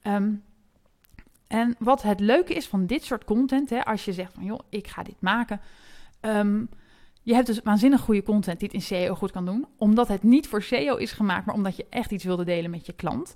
Ehm, 0.02 0.32
en 1.52 1.75
wat 1.78 2.02
het 2.02 2.21
leuke 2.21 2.54
is 2.54 2.66
van 2.68 2.87
dit 2.87 3.04
soort 3.04 3.25
content, 3.25 3.71
hè, 3.71 3.85
als 3.85 4.04
je 4.04 4.12
zegt 4.12 4.32
van 4.35 4.44
joh, 4.44 4.61
ik 4.68 4.87
ga 4.87 5.02
dit 5.02 5.21
maken. 5.21 5.61
Um, 6.21 6.68
je 7.23 7.35
hebt 7.35 7.47
dus 7.47 7.61
waanzinnig 7.64 8.00
goede 8.00 8.23
content 8.23 8.59
die 8.59 8.68
het 8.68 8.76
in 8.76 8.82
SEO 8.82 9.14
goed 9.14 9.30
kan 9.30 9.44
doen. 9.44 9.66
Omdat 9.76 10.09
het 10.09 10.23
niet 10.23 10.49
voor 10.49 10.62
SEO 10.62 10.97
is 10.97 11.12
gemaakt, 11.12 11.47
maar 11.47 11.54
omdat 11.54 11.76
je 11.76 11.87
echt 11.90 12.11
iets 12.11 12.25
wilde 12.25 12.44
delen 12.44 12.71
met 12.71 12.87
je 12.87 12.92
klant. 12.92 13.35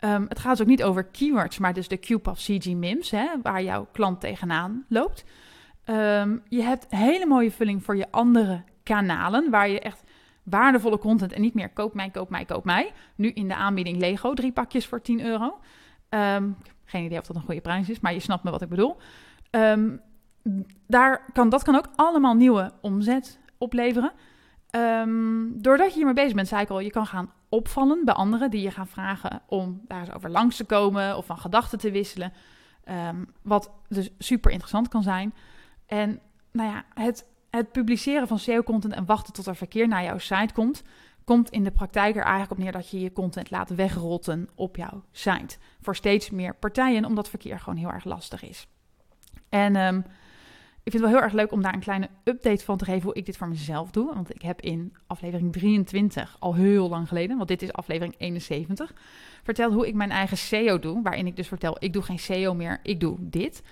Um, 0.00 0.26
het 0.28 0.38
gaat 0.38 0.50
dus 0.50 0.60
ook 0.60 0.66
niet 0.66 0.82
over 0.82 1.04
keywords, 1.04 1.58
maar 1.58 1.74
dus 1.74 1.88
de 1.88 1.98
QPAF 1.98 2.38
CG 2.38 2.66
MIMS, 2.66 3.10
hè, 3.10 3.26
waar 3.42 3.62
jouw 3.62 3.88
klant 3.92 4.20
tegenaan 4.20 4.84
loopt. 4.88 5.24
Um, 5.84 6.42
je 6.48 6.62
hebt 6.62 6.86
hele 6.88 7.26
mooie 7.26 7.50
vulling 7.50 7.84
voor 7.84 7.96
je 7.96 8.10
andere 8.10 8.62
kanalen, 8.82 9.50
waar 9.50 9.68
je 9.68 9.80
echt 9.80 10.02
waardevolle 10.42 10.98
content 10.98 11.32
en 11.32 11.40
niet 11.40 11.54
meer 11.54 11.68
koop 11.68 11.94
mij, 11.94 12.10
koop 12.10 12.30
mij, 12.30 12.44
koop 12.44 12.64
mij. 12.64 12.92
Nu 13.14 13.28
in 13.28 13.48
de 13.48 13.54
aanbieding 13.54 13.98
Lego, 13.98 14.34
drie 14.34 14.52
pakjes 14.52 14.86
voor 14.86 15.02
10 15.02 15.24
euro. 15.24 15.58
Um, 16.10 16.56
geen 16.90 17.04
idee 17.04 17.18
of 17.18 17.26
dat 17.26 17.36
een 17.36 17.42
goede 17.42 17.60
prijs 17.60 17.88
is, 17.88 18.00
maar 18.00 18.12
je 18.12 18.20
snapt 18.20 18.44
me 18.44 18.50
wat 18.50 18.62
ik 18.62 18.68
bedoel. 18.68 18.96
Um, 19.50 20.00
daar 20.86 21.24
kan, 21.32 21.48
dat 21.48 21.62
kan 21.62 21.74
ook 21.74 21.88
allemaal 21.94 22.34
nieuwe 22.34 22.72
omzet 22.80 23.38
opleveren. 23.58 24.12
Um, 24.76 25.62
doordat 25.62 25.88
je 25.88 25.94
hiermee 25.94 26.14
bezig 26.14 26.34
bent, 26.34 26.48
zei 26.48 26.62
ik 26.62 26.70
al, 26.70 26.80
je 26.80 26.90
kan 26.90 27.06
gaan 27.06 27.32
opvallen 27.48 28.04
bij 28.04 28.14
anderen 28.14 28.50
die 28.50 28.62
je 28.62 28.70
gaan 28.70 28.86
vragen 28.86 29.42
om 29.46 29.80
daar 29.86 30.00
eens 30.00 30.12
over 30.12 30.30
langs 30.30 30.56
te 30.56 30.64
komen 30.64 31.16
of 31.16 31.26
van 31.26 31.38
gedachten 31.38 31.78
te 31.78 31.90
wisselen. 31.90 32.32
Um, 33.08 33.26
wat 33.42 33.70
dus 33.88 34.10
super 34.18 34.50
interessant 34.50 34.88
kan 34.88 35.02
zijn. 35.02 35.34
En 35.86 36.20
nou 36.52 36.70
ja, 36.70 36.84
het, 36.94 37.26
het 37.50 37.72
publiceren 37.72 38.28
van 38.28 38.38
SEO-content 38.38 38.94
en 38.94 39.04
wachten 39.04 39.32
tot 39.32 39.46
er 39.46 39.56
verkeer 39.56 39.88
naar 39.88 40.02
jouw 40.02 40.18
site 40.18 40.54
komt, 40.54 40.82
komt 41.30 41.50
in 41.50 41.64
de 41.64 41.70
praktijk 41.70 42.16
er 42.16 42.22
eigenlijk 42.22 42.50
op 42.50 42.58
neer 42.58 42.72
dat 42.72 42.90
je 42.90 43.00
je 43.00 43.12
content 43.12 43.50
laat 43.50 43.70
wegrotten 43.70 44.48
op 44.54 44.76
jouw 44.76 45.04
site. 45.10 45.56
Voor 45.80 45.96
steeds 45.96 46.30
meer 46.30 46.54
partijen, 46.54 47.04
omdat 47.04 47.28
verkeer 47.28 47.60
gewoon 47.60 47.78
heel 47.78 47.92
erg 47.92 48.04
lastig 48.04 48.42
is. 48.42 48.66
En 49.48 49.76
um, 49.76 49.98
ik 50.82 50.92
vind 50.92 50.92
het 50.92 51.02
wel 51.02 51.10
heel 51.10 51.22
erg 51.22 51.32
leuk 51.32 51.52
om 51.52 51.62
daar 51.62 51.74
een 51.74 51.80
kleine 51.80 52.08
update 52.24 52.64
van 52.64 52.76
te 52.76 52.84
geven 52.84 53.02
hoe 53.02 53.14
ik 53.14 53.26
dit 53.26 53.36
voor 53.36 53.48
mezelf 53.48 53.90
doe. 53.90 54.14
Want 54.14 54.34
ik 54.34 54.42
heb 54.42 54.60
in 54.60 54.96
aflevering 55.06 55.52
23, 55.52 56.36
al 56.38 56.54
heel 56.54 56.88
lang 56.88 57.08
geleden, 57.08 57.36
want 57.36 57.48
dit 57.48 57.62
is 57.62 57.72
aflevering 57.72 58.14
71, 58.18 58.94
verteld 59.42 59.74
hoe 59.74 59.86
ik 59.86 59.94
mijn 59.94 60.10
eigen 60.10 60.36
SEO 60.36 60.78
doe. 60.78 61.02
Waarin 61.02 61.26
ik 61.26 61.36
dus 61.36 61.48
vertel, 61.48 61.76
ik 61.78 61.92
doe 61.92 62.02
geen 62.02 62.18
SEO 62.18 62.54
meer, 62.54 62.80
ik 62.82 63.00
doe 63.00 63.16
dit. 63.20 63.62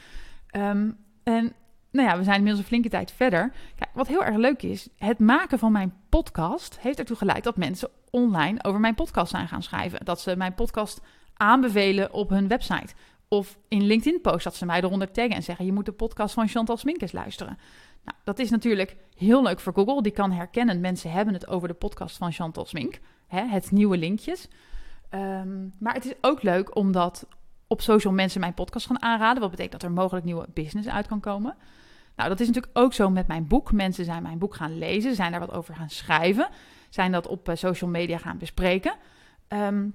Um, 0.56 0.96
en 1.22 1.52
nou 1.90 2.08
ja, 2.08 2.16
we 2.16 2.24
zijn 2.24 2.36
inmiddels 2.36 2.62
een 2.62 2.68
flinke 2.68 2.88
tijd 2.88 3.12
verder. 3.12 3.52
Kijk, 3.76 3.90
wat 3.94 4.06
heel 4.06 4.24
erg 4.24 4.36
leuk 4.36 4.62
is, 4.62 4.88
het 4.98 5.18
maken 5.18 5.58
van 5.58 5.72
mijn 5.72 5.94
podcast 6.08 6.78
heeft 6.80 6.98
ertoe 6.98 7.16
geleid 7.16 7.44
dat 7.44 7.56
mensen 7.56 7.90
online 8.10 8.64
over 8.64 8.80
mijn 8.80 8.94
podcast 8.94 9.30
zijn 9.30 9.48
gaan 9.48 9.62
schrijven. 9.62 10.04
Dat 10.04 10.20
ze 10.20 10.36
mijn 10.36 10.54
podcast 10.54 11.00
aanbevelen 11.34 12.12
op 12.12 12.30
hun 12.30 12.48
website. 12.48 12.94
Of 13.28 13.58
in 13.68 13.86
LinkedIn-post 13.86 14.44
dat 14.44 14.56
ze 14.56 14.66
mij 14.66 14.82
eronder 14.82 15.10
taggen 15.10 15.34
en 15.34 15.42
zeggen: 15.42 15.64
Je 15.64 15.72
moet 15.72 15.86
de 15.86 15.92
podcast 15.92 16.34
van 16.34 16.48
Chantal 16.48 16.76
Sminkes 16.76 17.12
luisteren. 17.12 17.58
Nou, 18.04 18.16
dat 18.24 18.38
is 18.38 18.50
natuurlijk 18.50 18.96
heel 19.16 19.42
leuk 19.42 19.60
voor 19.60 19.72
Google. 19.72 20.02
Die 20.02 20.12
kan 20.12 20.32
herkennen, 20.32 20.80
mensen 20.80 21.10
hebben 21.10 21.34
het 21.34 21.48
over 21.48 21.68
de 21.68 21.74
podcast 21.74 22.16
van 22.16 22.32
Chantal 22.32 22.64
Smink. 22.64 22.98
Hè, 23.26 23.46
het 23.46 23.70
nieuwe 23.70 23.96
linkjes. 23.96 24.48
Um, 25.14 25.74
maar 25.78 25.94
het 25.94 26.04
is 26.04 26.14
ook 26.20 26.42
leuk 26.42 26.76
omdat 26.76 27.26
op 27.68 27.80
social 27.80 28.12
mensen 28.12 28.40
mijn 28.40 28.54
podcast 28.54 28.86
gaan 28.86 29.02
aanraden. 29.02 29.40
Wat 29.40 29.50
betekent 29.50 29.80
dat 29.80 29.90
er 29.90 29.96
mogelijk 29.96 30.24
nieuwe 30.24 30.46
business 30.54 30.88
uit 30.88 31.06
kan 31.06 31.20
komen. 31.20 31.56
Nou, 32.16 32.28
dat 32.28 32.40
is 32.40 32.46
natuurlijk 32.46 32.78
ook 32.78 32.92
zo 32.92 33.10
met 33.10 33.26
mijn 33.26 33.46
boek. 33.46 33.72
Mensen 33.72 34.04
zijn 34.04 34.22
mijn 34.22 34.38
boek 34.38 34.54
gaan 34.54 34.78
lezen, 34.78 35.14
zijn 35.14 35.30
daar 35.30 35.40
wat 35.40 35.52
over 35.52 35.74
gaan 35.74 35.90
schrijven, 35.90 36.48
zijn 36.90 37.12
dat 37.12 37.26
op 37.26 37.48
uh, 37.48 37.54
social 37.54 37.90
media 37.90 38.18
gaan 38.18 38.38
bespreken. 38.38 38.94
Um, 39.48 39.94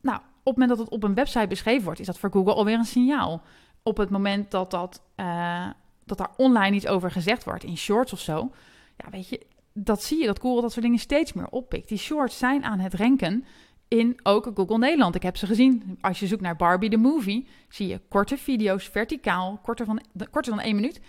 nou, 0.00 0.18
op 0.18 0.54
het 0.54 0.56
moment 0.56 0.68
dat 0.68 0.78
het 0.78 0.88
op 0.88 1.02
een 1.02 1.14
website 1.14 1.46
beschreven 1.46 1.84
wordt, 1.84 2.00
is 2.00 2.06
dat 2.06 2.18
voor 2.18 2.30
Google 2.30 2.54
alweer 2.54 2.78
een 2.78 2.84
signaal. 2.84 3.42
Op 3.82 3.96
het 3.96 4.10
moment 4.10 4.50
dat, 4.50 4.70
dat, 4.70 5.02
uh, 5.16 5.66
dat 6.04 6.18
daar 6.18 6.30
online 6.36 6.76
iets 6.76 6.86
over 6.86 7.10
gezegd 7.10 7.44
wordt, 7.44 7.64
in 7.64 7.76
shorts 7.76 8.12
of 8.12 8.20
zo, 8.20 8.50
ja, 8.96 9.10
weet 9.10 9.28
je, 9.28 9.46
dat 9.72 10.02
zie 10.02 10.20
je 10.20 10.26
dat 10.26 10.40
Google 10.40 10.60
dat 10.60 10.72
soort 10.72 10.84
dingen 10.84 10.98
steeds 10.98 11.32
meer 11.32 11.48
oppikt. 11.48 11.88
Die 11.88 11.98
shorts 11.98 12.38
zijn 12.38 12.64
aan 12.64 12.78
het 12.78 12.94
ranken 12.94 13.44
in 13.88 14.20
ook 14.22 14.50
Google 14.54 14.78
Nederland. 14.78 15.14
Ik 15.14 15.22
heb 15.22 15.36
ze 15.36 15.46
gezien. 15.46 15.98
Als 16.00 16.20
je 16.20 16.26
zoekt 16.26 16.40
naar 16.40 16.56
Barbie 16.56 16.90
the 16.90 16.96
Movie, 16.96 17.46
zie 17.68 17.86
je 17.86 18.00
korte 18.08 18.36
video's, 18.36 18.88
verticaal, 18.88 19.58
korter, 19.62 19.86
van, 19.86 20.00
korter 20.30 20.52
dan 20.52 20.60
één 20.60 20.74
minuut, 20.74 21.00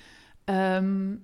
um, 0.46 1.24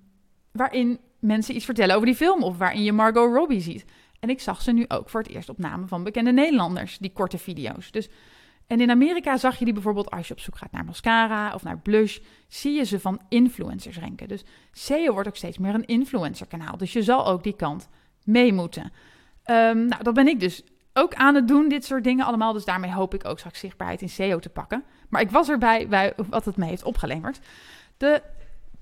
waarin 0.51 0.99
mensen 1.19 1.55
iets 1.55 1.65
vertellen 1.65 1.95
over 1.95 2.07
die 2.07 2.15
film 2.15 2.43
of 2.43 2.57
waarin 2.57 2.83
je 2.83 2.91
Margot 2.91 3.33
Robbie 3.33 3.61
ziet. 3.61 3.85
En 4.19 4.29
ik 4.29 4.39
zag 4.39 4.61
ze 4.61 4.71
nu 4.71 4.85
ook 4.87 5.09
voor 5.09 5.21
het 5.21 5.29
eerst 5.29 5.49
op 5.49 5.57
namen 5.57 5.87
van 5.87 6.03
bekende 6.03 6.31
Nederlanders, 6.31 6.97
die 6.97 7.13
korte 7.13 7.37
video's. 7.37 7.91
Dus, 7.91 8.09
en 8.67 8.81
in 8.81 8.89
Amerika 8.89 9.37
zag 9.37 9.59
je 9.59 9.65
die 9.65 9.73
bijvoorbeeld 9.73 10.11
als 10.11 10.27
je 10.27 10.33
op 10.33 10.39
zoek 10.39 10.57
gaat 10.57 10.71
naar 10.71 10.85
mascara 10.85 11.53
of 11.53 11.63
naar 11.63 11.79
blush, 11.79 12.19
zie 12.47 12.73
je 12.73 12.83
ze 12.83 12.99
van 12.99 13.21
influencers 13.29 13.97
renken. 13.99 14.27
Dus 14.27 14.43
SEO 14.71 15.13
wordt 15.13 15.27
ook 15.27 15.35
steeds 15.35 15.57
meer 15.57 15.73
een 15.73 15.85
influencerkanaal. 15.85 16.77
Dus 16.77 16.93
je 16.93 17.03
zal 17.03 17.27
ook 17.27 17.43
die 17.43 17.55
kant 17.55 17.89
mee 18.23 18.53
moeten. 18.53 18.91
Um, 19.45 19.85
nou, 19.85 20.03
dat 20.03 20.13
ben 20.13 20.27
ik 20.27 20.39
dus 20.39 20.63
ook 20.93 21.13
aan 21.13 21.35
het 21.35 21.47
doen, 21.47 21.69
dit 21.69 21.85
soort 21.85 22.03
dingen 22.03 22.25
allemaal. 22.25 22.53
Dus 22.53 22.65
daarmee 22.65 22.91
hoop 22.91 23.13
ik 23.13 23.25
ook 23.25 23.37
straks 23.39 23.59
zichtbaarheid 23.59 24.01
in 24.01 24.09
SEO 24.09 24.39
te 24.39 24.49
pakken. 24.49 24.83
Maar 25.09 25.21
ik 25.21 25.31
was 25.31 25.49
erbij 25.49 25.87
bij 25.87 26.13
wat 26.29 26.45
het 26.45 26.57
me 26.57 26.65
heeft 26.65 26.83
opgeleverd. 26.83 27.39
De 27.97 28.21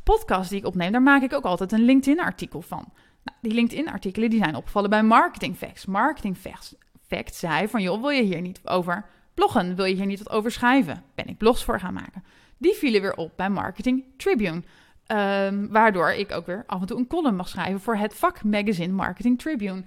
podcast 0.04 0.50
die 0.50 0.60
ik 0.60 0.66
opneem, 0.66 0.92
daar 0.92 1.02
maak 1.02 1.22
ik 1.22 1.34
ook 1.34 1.44
altijd 1.46 1.72
een 1.72 1.86
LinkedIn-artikel 1.86 2.62
van. 2.62 2.86
Nou, 3.24 3.38
die 3.42 3.54
LinkedIn-artikelen 3.54 4.30
die 4.30 4.44
zijn 4.44 4.56
opgevallen 4.56 4.90
bij 4.90 5.04
Marketing 5.04 5.56
Facts. 5.56 5.86
Marketing 5.86 6.38
Facts, 6.38 6.76
Facts 7.08 7.40
zei 7.40 7.68
van, 7.68 7.82
joh, 7.82 8.02
wil 8.02 8.10
je 8.10 8.22
hier 8.22 8.42
niet 8.42 8.62
over 8.64 9.06
bloggen? 9.34 9.76
Wil 9.76 9.86
je 9.86 9.96
hier 9.96 10.06
niet 10.06 10.24
wat 10.24 10.34
over 10.34 10.52
schrijven? 10.52 11.04
Ben 11.16 11.28
ik 11.28 11.38
blogs 11.38 11.64
voor 11.64 11.80
gaan 11.80 11.94
maken? 11.94 12.24
Die 12.58 12.74
vielen 12.74 13.02
weer 13.02 13.16
op 13.16 13.32
bij 13.36 13.50
Marketing 13.50 14.04
Tribune. 14.18 14.64
Um, 15.08 15.68
waardoor 15.72 16.12
ik 16.12 16.32
ook 16.32 16.46
weer 16.46 16.64
af 16.68 16.82
en 16.82 16.88
toe 16.88 16.98
een 16.98 17.08
column 17.08 17.36
mag 17.36 17.48
schrijven 17.48 17.80
voor 17.80 17.96
het 17.96 18.16
vakmagazine 18.16 18.94
Marketing 18.94 19.40
Tribune. 19.40 19.84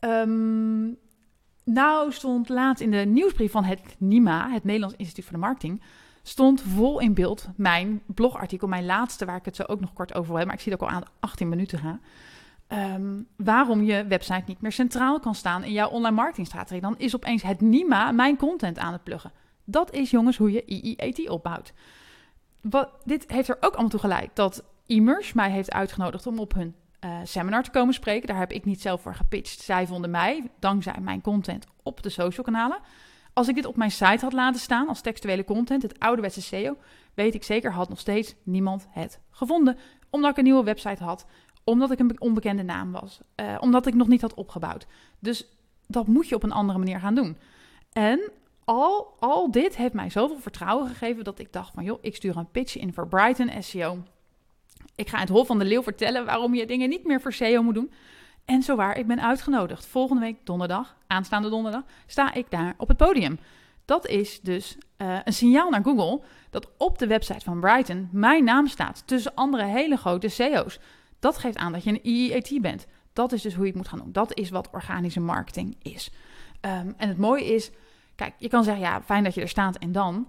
Um, 0.00 0.98
nou 1.68 2.12
stond 2.12 2.48
laatst 2.48 2.82
in 2.82 2.90
de 2.90 2.96
nieuwsbrief 2.96 3.50
van 3.50 3.64
het 3.64 3.80
NIMA, 3.98 4.50
het 4.50 4.64
Nederlands 4.64 4.96
Instituut 4.96 5.24
voor 5.24 5.32
de 5.32 5.38
Marketing, 5.38 5.82
stond 6.22 6.62
vol 6.62 7.00
in 7.00 7.14
beeld 7.14 7.48
mijn 7.56 8.02
blogartikel, 8.06 8.68
mijn 8.68 8.86
laatste, 8.86 9.24
waar 9.24 9.36
ik 9.36 9.44
het 9.44 9.56
zo 9.56 9.62
ook 9.66 9.80
nog 9.80 9.92
kort 9.92 10.14
over 10.14 10.26
wil 10.26 10.36
hebben, 10.36 10.46
maar 10.46 10.56
ik 10.56 10.62
zie 10.62 10.72
het 10.72 10.82
ook 10.82 10.88
al 10.88 10.94
aan 10.94 11.04
18 11.20 11.48
minuten 11.48 11.78
gaan. 11.78 12.00
Um, 12.68 13.26
waarom 13.36 13.82
je 13.82 14.06
website 14.06 14.42
niet 14.46 14.60
meer 14.60 14.72
centraal 14.72 15.20
kan 15.20 15.34
staan 15.34 15.64
in 15.64 15.72
jouw 15.72 15.88
online 15.88 16.16
marketingstrategie. 16.16 16.80
Dan 16.80 16.98
is 16.98 17.14
opeens 17.16 17.42
het 17.42 17.60
NIMA 17.60 18.12
mijn 18.12 18.36
content 18.36 18.78
aan 18.78 18.92
het 18.92 19.04
pluggen. 19.04 19.32
Dat 19.64 19.92
is 19.92 20.10
jongens 20.10 20.36
hoe 20.36 20.52
je 20.52 20.64
IIAT 20.64 21.28
opbouwt. 21.28 21.72
Wat, 22.60 22.90
dit 23.04 23.30
heeft 23.30 23.48
er 23.48 23.56
ook 23.60 23.72
allemaal 23.72 23.90
toe 23.90 24.00
geleid 24.00 24.30
dat 24.34 24.64
Immers 24.86 25.32
mij 25.32 25.50
heeft 25.50 25.72
uitgenodigd 25.72 26.26
om 26.26 26.38
op 26.38 26.54
hun 26.54 26.74
uh, 27.04 27.18
seminar 27.24 27.62
te 27.62 27.70
komen 27.70 27.94
spreken. 27.94 28.28
Daar 28.28 28.38
heb 28.38 28.52
ik 28.52 28.64
niet 28.64 28.80
zelf 28.80 29.02
voor 29.02 29.14
gepitcht. 29.14 29.60
Zij 29.60 29.86
vonden 29.86 30.10
mij, 30.10 30.50
dankzij 30.58 30.96
mijn 31.00 31.20
content 31.20 31.66
op 31.82 32.02
de 32.02 32.08
social 32.08 32.44
kanalen. 32.44 32.78
Als 33.32 33.48
ik 33.48 33.54
dit 33.54 33.66
op 33.66 33.76
mijn 33.76 33.90
site 33.90 34.24
had 34.24 34.32
laten 34.32 34.60
staan 34.60 34.88
als 34.88 35.00
textuele 35.00 35.44
content, 35.44 35.82
het 35.82 35.98
ouderwetse 35.98 36.42
SEO, 36.42 36.76
weet 37.14 37.34
ik 37.34 37.44
zeker 37.44 37.72
had 37.72 37.88
nog 37.88 37.98
steeds 37.98 38.34
niemand 38.42 38.86
het 38.90 39.20
gevonden. 39.30 39.78
Omdat 40.10 40.30
ik 40.30 40.36
een 40.36 40.44
nieuwe 40.44 40.64
website 40.64 41.04
had, 41.04 41.26
omdat 41.64 41.90
ik 41.90 41.98
een 41.98 42.20
onbekende 42.20 42.62
naam 42.62 42.92
was, 42.92 43.20
uh, 43.36 43.56
omdat 43.60 43.86
ik 43.86 43.94
nog 43.94 44.08
niet 44.08 44.20
had 44.20 44.34
opgebouwd. 44.34 44.86
Dus 45.18 45.46
dat 45.86 46.06
moet 46.06 46.28
je 46.28 46.34
op 46.34 46.42
een 46.42 46.52
andere 46.52 46.78
manier 46.78 47.00
gaan 47.00 47.14
doen. 47.14 47.36
En 47.92 48.30
al, 48.64 49.14
al 49.18 49.50
dit 49.50 49.76
heeft 49.76 49.94
mij 49.94 50.10
zoveel 50.10 50.38
vertrouwen 50.38 50.88
gegeven 50.88 51.24
dat 51.24 51.38
ik 51.38 51.52
dacht 51.52 51.74
van 51.74 51.84
joh, 51.84 51.98
ik 52.00 52.16
stuur 52.16 52.36
een 52.36 52.50
pitch 52.50 52.76
in 52.76 52.92
voor 52.92 53.08
Brighton 53.08 53.62
SEO. 53.62 53.98
Ik 54.98 55.08
ga 55.08 55.18
het 55.18 55.28
Hol 55.28 55.44
van 55.44 55.58
de 55.58 55.64
Leeuw 55.64 55.82
vertellen 55.82 56.24
waarom 56.24 56.54
je 56.54 56.66
dingen 56.66 56.88
niet 56.88 57.04
meer 57.04 57.20
voor 57.20 57.32
SEO 57.32 57.62
moet 57.62 57.74
doen. 57.74 57.92
En 58.44 58.62
zowaar, 58.62 58.98
ik 58.98 59.06
ben 59.06 59.22
uitgenodigd. 59.22 59.86
Volgende 59.86 60.22
week 60.22 60.36
donderdag, 60.44 60.96
aanstaande 61.06 61.48
donderdag, 61.48 61.82
sta 62.06 62.34
ik 62.34 62.50
daar 62.50 62.74
op 62.76 62.88
het 62.88 62.96
podium. 62.96 63.38
Dat 63.84 64.06
is 64.06 64.40
dus 64.40 64.76
uh, 64.96 65.18
een 65.24 65.32
signaal 65.32 65.70
naar 65.70 65.82
Google 65.82 66.20
dat 66.50 66.68
op 66.76 66.98
de 66.98 67.06
website 67.06 67.44
van 67.44 67.60
Brighton 67.60 68.08
mijn 68.12 68.44
naam 68.44 68.66
staat 68.66 69.02
tussen 69.06 69.34
andere 69.34 69.64
hele 69.64 69.96
grote 69.96 70.28
SEO's. 70.28 70.78
Dat 71.18 71.38
geeft 71.38 71.56
aan 71.56 71.72
dat 71.72 71.84
je 71.84 71.90
een 71.90 72.00
EEAT 72.02 72.60
bent. 72.60 72.86
Dat 73.12 73.32
is 73.32 73.42
dus 73.42 73.54
hoe 73.54 73.62
je 73.62 73.68
het 73.68 73.78
moet 73.78 73.88
gaan 73.88 73.98
doen. 73.98 74.12
Dat 74.12 74.36
is 74.36 74.50
wat 74.50 74.70
organische 74.72 75.20
marketing 75.20 75.76
is. 75.82 76.10
Um, 76.60 76.94
en 76.96 77.08
het 77.08 77.18
mooie 77.18 77.54
is, 77.54 77.70
kijk, 78.14 78.34
je 78.38 78.48
kan 78.48 78.64
zeggen, 78.64 78.82
ja, 78.82 79.02
fijn 79.02 79.24
dat 79.24 79.34
je 79.34 79.40
er 79.40 79.48
staat 79.48 79.76
en 79.76 79.92
dan. 79.92 80.28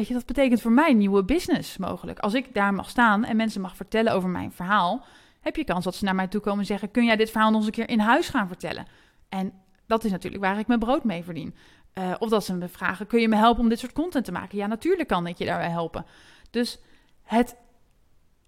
Weet 0.00 0.08
je, 0.08 0.14
dat 0.14 0.26
betekent 0.26 0.60
voor 0.60 0.72
mij 0.72 0.92
nieuwe 0.92 1.24
business 1.24 1.76
mogelijk. 1.76 2.18
Als 2.18 2.34
ik 2.34 2.54
daar 2.54 2.74
mag 2.74 2.90
staan 2.90 3.24
en 3.24 3.36
mensen 3.36 3.60
mag 3.60 3.76
vertellen 3.76 4.12
over 4.12 4.28
mijn 4.28 4.52
verhaal, 4.52 5.04
heb 5.40 5.56
je 5.56 5.64
kans 5.64 5.84
dat 5.84 5.94
ze 5.94 6.04
naar 6.04 6.14
mij 6.14 6.28
toe 6.28 6.40
komen 6.40 6.60
en 6.60 6.66
zeggen: 6.66 6.90
Kun 6.90 7.04
jij 7.04 7.16
dit 7.16 7.30
verhaal 7.30 7.50
nog 7.50 7.58
eens 7.58 7.66
een 7.66 7.72
keer 7.72 7.88
in 7.88 7.98
huis 7.98 8.28
gaan 8.28 8.46
vertellen? 8.46 8.86
En 9.28 9.52
dat 9.86 10.04
is 10.04 10.10
natuurlijk 10.10 10.42
waar 10.42 10.58
ik 10.58 10.66
mijn 10.66 10.78
brood 10.78 11.04
mee 11.04 11.24
verdien. 11.24 11.54
Uh, 11.94 12.14
of 12.18 12.28
dat 12.28 12.44
ze 12.44 12.54
me 12.54 12.68
vragen: 12.68 13.06
kun 13.06 13.20
je 13.20 13.28
me 13.28 13.36
helpen 13.36 13.62
om 13.62 13.68
dit 13.68 13.78
soort 13.78 13.92
content 13.92 14.24
te 14.24 14.32
maken? 14.32 14.58
Ja, 14.58 14.66
natuurlijk 14.66 15.08
kan 15.08 15.26
ik 15.26 15.38
je 15.38 15.44
daarbij 15.44 15.70
helpen. 15.70 16.06
Dus 16.50 16.78
het, 17.22 17.56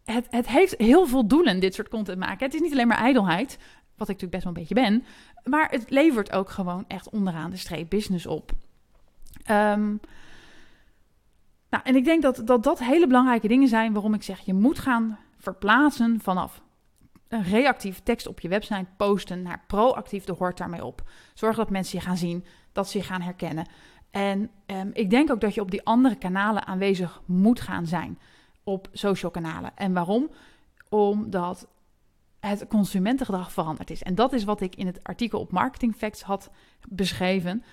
het, 0.04 0.26
het 0.30 0.48
heeft 0.48 0.74
heel 0.78 1.06
veel 1.06 1.26
doelen, 1.26 1.60
dit 1.60 1.74
soort 1.74 1.88
content 1.88 2.18
maken. 2.18 2.46
Het 2.46 2.54
is 2.54 2.60
niet 2.60 2.72
alleen 2.72 2.88
maar 2.88 2.98
ijdelheid, 2.98 3.58
wat 3.96 4.08
ik 4.08 4.20
natuurlijk 4.20 4.30
best 4.30 4.44
wel 4.44 4.52
een 4.52 4.60
beetje 4.60 4.74
ben, 4.74 5.04
maar 5.44 5.70
het 5.70 5.90
levert 5.90 6.32
ook 6.32 6.50
gewoon 6.50 6.84
echt 6.88 7.10
onderaan 7.10 7.50
de 7.50 7.56
streep 7.56 7.90
business 7.90 8.26
op. 8.26 8.52
Um, 9.50 10.00
nou, 11.72 11.84
en 11.84 11.96
ik 11.96 12.04
denk 12.04 12.22
dat, 12.22 12.42
dat 12.44 12.62
dat 12.62 12.78
hele 12.78 13.06
belangrijke 13.06 13.48
dingen 13.48 13.68
zijn 13.68 13.92
waarom 13.92 14.14
ik 14.14 14.22
zeg: 14.22 14.40
je 14.40 14.54
moet 14.54 14.78
gaan 14.78 15.18
verplaatsen 15.38 16.20
vanaf 16.20 16.62
een 17.28 17.42
reactief 17.42 18.00
tekst 18.00 18.26
op 18.26 18.40
je 18.40 18.48
website 18.48 18.86
posten 18.96 19.42
naar 19.42 19.64
proactief, 19.66 20.24
de 20.24 20.32
hoort 20.32 20.58
daarmee 20.58 20.84
op. 20.84 21.10
Zorg 21.34 21.56
dat 21.56 21.70
mensen 21.70 21.98
je 21.98 22.04
gaan 22.04 22.16
zien, 22.16 22.44
dat 22.72 22.88
ze 22.88 22.98
je 22.98 23.04
gaan 23.04 23.20
herkennen. 23.20 23.66
En 24.10 24.50
um, 24.66 24.90
ik 24.92 25.10
denk 25.10 25.30
ook 25.30 25.40
dat 25.40 25.54
je 25.54 25.60
op 25.60 25.70
die 25.70 25.84
andere 25.84 26.14
kanalen 26.14 26.66
aanwezig 26.66 27.22
moet 27.26 27.60
gaan 27.60 27.86
zijn. 27.86 28.18
Op 28.64 28.88
social 28.92 29.30
kanalen. 29.30 29.70
En 29.74 29.92
waarom? 29.92 30.30
Omdat 30.88 31.68
het 32.40 32.66
consumentengedrag 32.68 33.52
veranderd 33.52 33.90
is. 33.90 34.02
En 34.02 34.14
dat 34.14 34.32
is 34.32 34.44
wat 34.44 34.60
ik 34.60 34.76
in 34.76 34.86
het 34.86 35.04
artikel 35.04 35.40
op 35.40 35.52
Marketing 35.52 35.96
Facts 35.96 36.22
had 36.22 36.50
beschreven. 36.88 37.64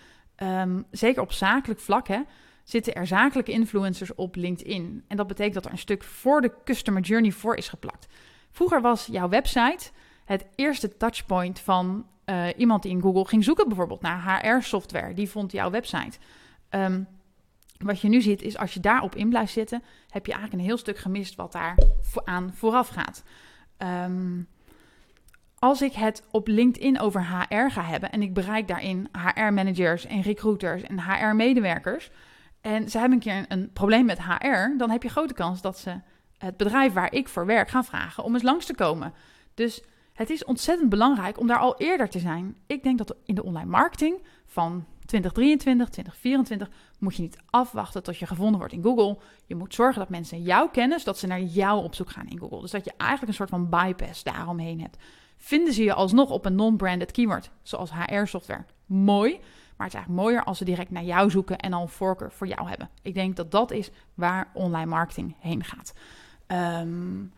Um, 0.44 0.86
zeker 0.92 1.22
op 1.22 1.32
zakelijk 1.32 1.80
vlak 1.80 2.08
hè, 2.08 2.22
zitten 2.70 2.96
er 2.96 3.08
zakelijke 3.08 3.52
influencers 3.52 4.16
op 4.16 4.36
LinkedIn. 4.36 5.04
En 5.08 5.18
dat 5.18 5.28
betekent 5.28 5.54
dat 5.54 5.66
er 5.66 5.72
een 5.72 5.78
stuk 5.78 6.04
voor 6.04 6.42
de 6.42 6.52
customer 6.64 7.02
journey 7.02 7.32
voor 7.32 7.56
is 7.56 7.70
geplakt. 7.70 8.08
Vroeger 8.52 8.82
was 8.82 9.06
jouw 9.06 9.30
website 9.30 9.92
het 10.26 10.46
eerste 10.56 10.98
touchpoint 10.98 11.60
van 11.60 12.06
uh, 12.26 12.48
iemand 12.58 12.84
die 12.84 12.92
in 12.92 13.02
Google 13.02 13.26
ging 13.26 13.44
zoeken, 13.44 13.68
bijvoorbeeld 13.68 14.02
naar 14.02 14.44
HR-software. 14.44 15.14
Die 15.14 15.30
vond 15.30 15.52
jouw 15.52 15.70
website. 15.70 16.18
Um, 16.70 17.08
wat 17.78 18.02
je 18.02 18.10
nu 18.10 18.22
ziet 18.22 18.42
is 18.42 18.58
als 18.58 18.74
je 18.74 18.80
daarop 18.80 19.16
in 19.16 19.30
blijft 19.30 19.54
zitten, 19.54 19.84
heb 20.10 20.26
je 20.26 20.32
eigenlijk 20.32 20.62
een 20.62 20.68
heel 20.68 20.78
stuk 20.78 20.98
gemist 20.98 21.36
wat 21.36 21.52
daar 21.52 21.78
aan 22.24 22.54
vooraf 22.54 22.88
gaat. 22.88 23.24
Um, 23.78 24.48
als 25.60 25.82
ik 25.82 25.94
het 25.94 26.24
op 26.32 26.48
LinkedIn 26.48 27.00
over 27.00 27.28
HR 27.28 27.70
ga 27.70 27.84
hebben 27.84 28.12
en 28.12 28.22
ik 28.22 28.34
bereik 28.34 28.68
daarin 28.68 29.10
HR-managers 29.12 30.06
en 30.06 30.22
recruiters 30.22 30.82
en 30.82 31.00
HR-medewerkers 31.00 32.10
en 32.62 32.90
ze 32.90 32.98
hebben 32.98 33.18
een 33.18 33.24
keer 33.24 33.46
een, 33.48 33.72
probleem 33.74 34.06
met 34.06 34.24
HR, 34.24 34.78
dan 34.78 34.90
heb 34.90 35.04
je 35.04 35.10
grote 35.10 35.34
kans 35.34 35.62
dat 35.62 35.78
ze 35.78 36.00
het 36.38 36.58
bedrijf 36.58 36.94
waar 36.94 37.14
ik 37.14 37.28
voor 37.28 37.46
werk 37.46 37.70
gaan 37.70 37.86
vragen 37.86 38.24
om 38.24 38.34
eens 38.34 38.44
langs 38.44 38.66
te 38.66 38.76
komen. 38.76 39.14
Dus 39.54 39.82
het 40.14 40.30
is 40.30 40.46
ontzettend 40.46 40.90
belangrijk 40.90 41.40
om 41.40 41.48
daar 41.48 41.60
al 41.60 41.78
eerder 41.78 42.10
te 42.10 42.20
zijn. 42.20 42.58
Ik 42.66 42.84
denk 42.84 42.98
dat 42.98 43.16
in 43.26 43.36
de 43.36 43.44
online 43.44 43.70
marketing 43.70 44.22
van 44.46 44.86
2023, 45.06 45.90
2024 45.90 46.70
moet 47.00 47.16
je 47.16 47.22
niet 47.22 47.38
afwachten 47.46 48.04
tot 48.04 48.18
je 48.18 48.26
gevonden 48.26 48.58
wordt 48.58 48.74
in 48.74 48.84
Google. 48.84 49.18
Je 49.46 49.56
moet 49.56 49.74
zorgen 49.74 50.00
dat 50.00 50.10
mensen 50.10 50.42
jou 50.42 50.70
kennen, 50.72 51.00
zodat 51.00 51.18
ze 51.18 51.28
naar 51.28 51.42
jou 51.42 51.84
op 51.84 51.96
zoek 51.96 52.10
gaan 52.10 52.28
in 52.28 52.40
Google. 52.40 52.62
Dus 52.62 52.72
dat 52.72 52.86
je 52.86 52.94
eigenlijk 52.98 53.32
een 53.32 53.38
soort 53.38 53.50
van 53.50 53.70
bypass 53.70 54.24
daaromheen 54.24 54.82
hebt. 54.82 54.98
Vinden 55.38 55.74
ze 55.74 55.84
je 55.84 55.94
alsnog 55.94 56.30
op 56.30 56.46
een 56.46 56.56
non-branded 56.56 57.12
keyword, 57.12 57.52
zoals 57.64 57.92
HR-software? 57.94 58.66
Mooi, 58.86 59.40
maar 59.80 59.88
het 59.88 59.98
is 59.98 60.04
eigenlijk 60.04 60.28
mooier 60.28 60.44
als 60.44 60.58
ze 60.58 60.66
direct 60.66 60.92
naar 60.92 61.04
jou 61.04 61.30
zoeken 61.30 61.58
en 61.58 61.74
al 61.74 61.82
een 61.82 61.88
voorkeur 61.88 62.32
voor 62.32 62.48
jou 62.48 62.68
hebben. 62.68 62.90
Ik 63.02 63.14
denk 63.14 63.36
dat 63.36 63.52
dat 63.52 63.72
is 63.72 63.92
waar 64.14 64.48
online 64.54 64.86
marketing 64.86 65.36
heen 65.40 65.64
gaat. 65.64 65.94
Um, 66.82 67.34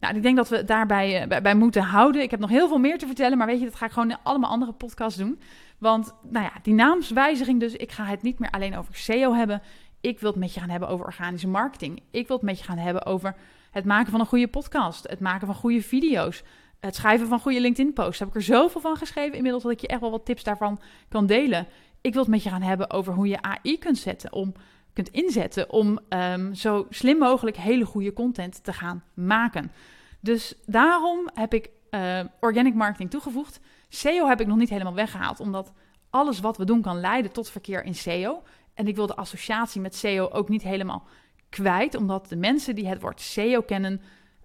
nou, 0.00 0.16
ik 0.16 0.22
denk 0.22 0.36
dat 0.36 0.48
we 0.48 0.64
daarbij 0.64 1.22
uh, 1.22 1.40
bij, 1.40 1.54
moeten 1.54 1.82
houden. 1.82 2.22
Ik 2.22 2.30
heb 2.30 2.40
nog 2.40 2.50
heel 2.50 2.68
veel 2.68 2.78
meer 2.78 2.98
te 2.98 3.06
vertellen, 3.06 3.38
maar 3.38 3.46
weet 3.46 3.58
je, 3.58 3.64
dat 3.64 3.74
ga 3.74 3.86
ik 3.86 3.92
gewoon 3.92 4.10
in 4.10 4.16
allemaal 4.22 4.50
andere 4.50 4.72
podcasts 4.72 5.18
doen. 5.18 5.40
Want, 5.78 6.14
nou 6.22 6.44
ja, 6.44 6.52
die 6.62 6.74
naamswijziging 6.74 7.60
dus. 7.60 7.72
Ik 7.72 7.92
ga 7.92 8.04
het 8.04 8.22
niet 8.22 8.38
meer 8.38 8.50
alleen 8.50 8.76
over 8.76 8.96
SEO 8.96 9.34
hebben. 9.34 9.62
Ik 10.00 10.20
wil 10.20 10.30
het 10.30 10.40
met 10.40 10.54
je 10.54 10.60
gaan 10.60 10.70
hebben 10.70 10.88
over 10.88 11.06
organische 11.06 11.48
marketing. 11.48 12.02
Ik 12.10 12.26
wil 12.26 12.36
het 12.36 12.44
met 12.44 12.58
je 12.58 12.64
gaan 12.64 12.78
hebben 12.78 13.06
over 13.06 13.36
het 13.70 13.84
maken 13.84 14.10
van 14.10 14.20
een 14.20 14.26
goede 14.26 14.48
podcast. 14.48 15.08
Het 15.08 15.20
maken 15.20 15.46
van 15.46 15.56
goede 15.56 15.82
video's. 15.82 16.42
Het 16.80 16.94
schrijven 16.94 17.28
van 17.28 17.40
goede 17.40 17.60
LinkedIn-posts. 17.60 18.18
Heb 18.18 18.28
ik 18.28 18.34
er 18.34 18.42
zoveel 18.42 18.80
van 18.80 18.96
geschreven 18.96 19.36
inmiddels 19.36 19.62
dat 19.62 19.72
ik 19.72 19.80
je 19.80 19.86
echt 19.86 20.00
wel 20.00 20.10
wat 20.10 20.24
tips 20.24 20.42
daarvan 20.42 20.80
kan 21.08 21.26
delen. 21.26 21.66
Ik 22.00 22.12
wil 22.12 22.22
het 22.22 22.30
met 22.30 22.42
je 22.42 22.50
gaan 22.50 22.62
hebben 22.62 22.90
over 22.90 23.14
hoe 23.14 23.28
je 23.28 23.42
AI 23.42 23.78
kunt 23.78 23.98
zetten 23.98 24.32
om 24.32 24.54
kunt 24.92 25.08
inzetten 25.08 25.70
om 25.70 25.98
um, 26.08 26.54
zo 26.54 26.86
slim 26.90 27.18
mogelijk 27.18 27.56
hele 27.56 27.84
goede 27.84 28.12
content 28.12 28.64
te 28.64 28.72
gaan 28.72 29.04
maken. 29.14 29.72
Dus 30.20 30.54
daarom 30.66 31.28
heb 31.34 31.54
ik 31.54 31.70
uh, 31.90 32.20
organic 32.40 32.74
marketing 32.74 33.10
toegevoegd. 33.10 33.60
SEO 33.88 34.26
heb 34.26 34.40
ik 34.40 34.46
nog 34.46 34.56
niet 34.56 34.68
helemaal 34.68 34.94
weggehaald, 34.94 35.40
omdat 35.40 35.72
alles 36.10 36.40
wat 36.40 36.56
we 36.56 36.64
doen 36.64 36.82
kan 36.82 37.00
leiden 37.00 37.32
tot 37.32 37.50
verkeer 37.50 37.84
in 37.84 37.94
SEO. 37.94 38.42
En 38.74 38.86
ik 38.86 38.96
wil 38.96 39.06
de 39.06 39.16
associatie 39.16 39.80
met 39.80 39.94
SEO 39.94 40.28
ook 40.28 40.48
niet 40.48 40.62
helemaal 40.62 41.06
kwijt, 41.48 41.94
omdat 41.94 42.28
de 42.28 42.36
mensen 42.36 42.74
die 42.74 42.88
het 42.88 43.00
woord 43.00 43.20
SEO 43.20 43.60
kennen, 43.60 44.00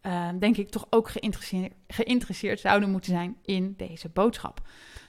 uh, 0.06 0.30
denk 0.40 0.58
ik 0.58 0.70
toch 0.70 0.88
ook 0.90 1.10
geïnteresseerd, 1.10 1.74
geïnteresseerd, 1.88 2.60
zouden 2.60 2.90
moeten 2.90 3.12
zijn 3.12 3.36
in 3.46 3.74
deze 3.78 4.10
boodschap. 4.10 4.62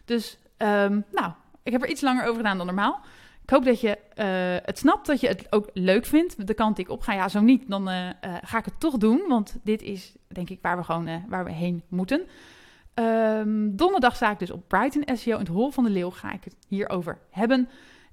Dus, 0.05 0.39
um, 0.59 1.05
nou, 1.13 1.33
ik 1.63 1.73
heb 1.73 1.83
er 1.83 1.89
iets 1.89 2.01
langer 2.01 2.25
over 2.25 2.37
gedaan 2.37 2.57
dan 2.57 2.67
normaal. 2.67 3.01
Ik 3.43 3.51
hoop 3.51 3.65
dat 3.65 3.81
je 3.81 3.89
uh, 3.89 4.67
het 4.67 4.79
snapt, 4.79 5.07
dat 5.07 5.21
je 5.21 5.29
het 5.29 5.47
ook 5.51 5.71
leuk 5.73 6.07
vindt. 6.07 6.47
De 6.47 6.55
kant 6.55 6.77
die 6.77 6.85
ik 6.85 6.91
op 6.91 7.01
ga, 7.01 7.13
ja, 7.13 7.29
zo 7.29 7.41
niet, 7.41 7.65
dan 7.69 7.89
uh, 7.89 8.09
ga 8.43 8.59
ik 8.59 8.65
het 8.65 8.81
toch 8.81 8.97
doen. 8.97 9.23
Want 9.29 9.59
dit 9.63 9.83
is, 9.83 10.17
denk 10.29 10.51
ik, 10.51 10.59
waar 10.63 10.77
we 10.77 10.85
gewoon 10.85 11.25
waar 11.29 11.45
we 11.45 11.53
heen 11.53 11.83
moeten. 11.89 12.27
Um, 12.95 13.77
donderdag 13.77 14.17
sta 14.17 14.31
ik 14.31 14.39
dus 14.39 14.51
op 14.51 14.69
Brighton 14.69 15.17
SEO. 15.17 15.33
In 15.33 15.39
het 15.39 15.49
Hol 15.49 15.71
van 15.71 15.85
de 15.85 15.91
Leeuw 15.91 16.11
ga 16.11 16.33
ik 16.33 16.45
het 16.45 16.57
hierover 16.69 17.19
hebben. 17.31 17.69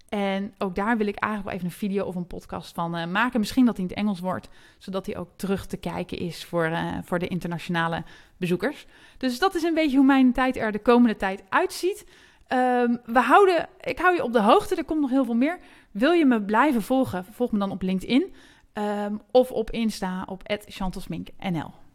En 0.09 0.53
ook 0.57 0.75
daar 0.75 0.97
wil 0.97 1.07
ik 1.07 1.15
eigenlijk 1.15 1.43
wel 1.43 1.53
even 1.53 1.65
een 1.65 1.87
video 1.87 2.05
of 2.05 2.15
een 2.15 2.27
podcast 2.27 2.73
van 2.73 2.97
uh, 2.97 3.05
maken. 3.05 3.39
Misschien 3.39 3.65
dat 3.65 3.77
hij 3.77 3.85
in 3.85 3.89
het 3.89 3.99
Engels 3.99 4.19
wordt, 4.19 4.49
zodat 4.77 5.05
hij 5.05 5.17
ook 5.17 5.29
terug 5.35 5.65
te 5.65 5.77
kijken 5.77 6.17
is 6.17 6.45
voor, 6.45 6.67
uh, 6.67 6.97
voor 7.03 7.19
de 7.19 7.27
internationale 7.27 8.03
bezoekers. 8.37 8.85
Dus 9.17 9.39
dat 9.39 9.55
is 9.55 9.63
een 9.63 9.73
beetje 9.73 9.97
hoe 9.97 10.05
mijn 10.05 10.33
tijd 10.33 10.57
er 10.57 10.71
de 10.71 10.79
komende 10.79 11.15
tijd 11.15 11.43
uitziet. 11.49 12.05
Um, 12.53 12.99
we 13.05 13.19
houden, 13.19 13.69
ik 13.81 13.99
hou 13.99 14.15
je 14.15 14.23
op 14.23 14.33
de 14.33 14.41
hoogte, 14.41 14.75
er 14.75 14.85
komt 14.85 15.01
nog 15.01 15.09
heel 15.09 15.25
veel 15.25 15.35
meer. 15.35 15.59
Wil 15.91 16.11
je 16.11 16.25
me 16.25 16.41
blijven 16.41 16.81
volgen? 16.81 17.25
Volg 17.31 17.51
me 17.51 17.59
dan 17.59 17.71
op 17.71 17.81
LinkedIn 17.81 18.33
um, 18.73 19.21
of 19.31 19.51
op 19.51 19.71
Insta 19.71 20.23
op 20.27 20.41
@chantelsmink.nl. 20.65 21.88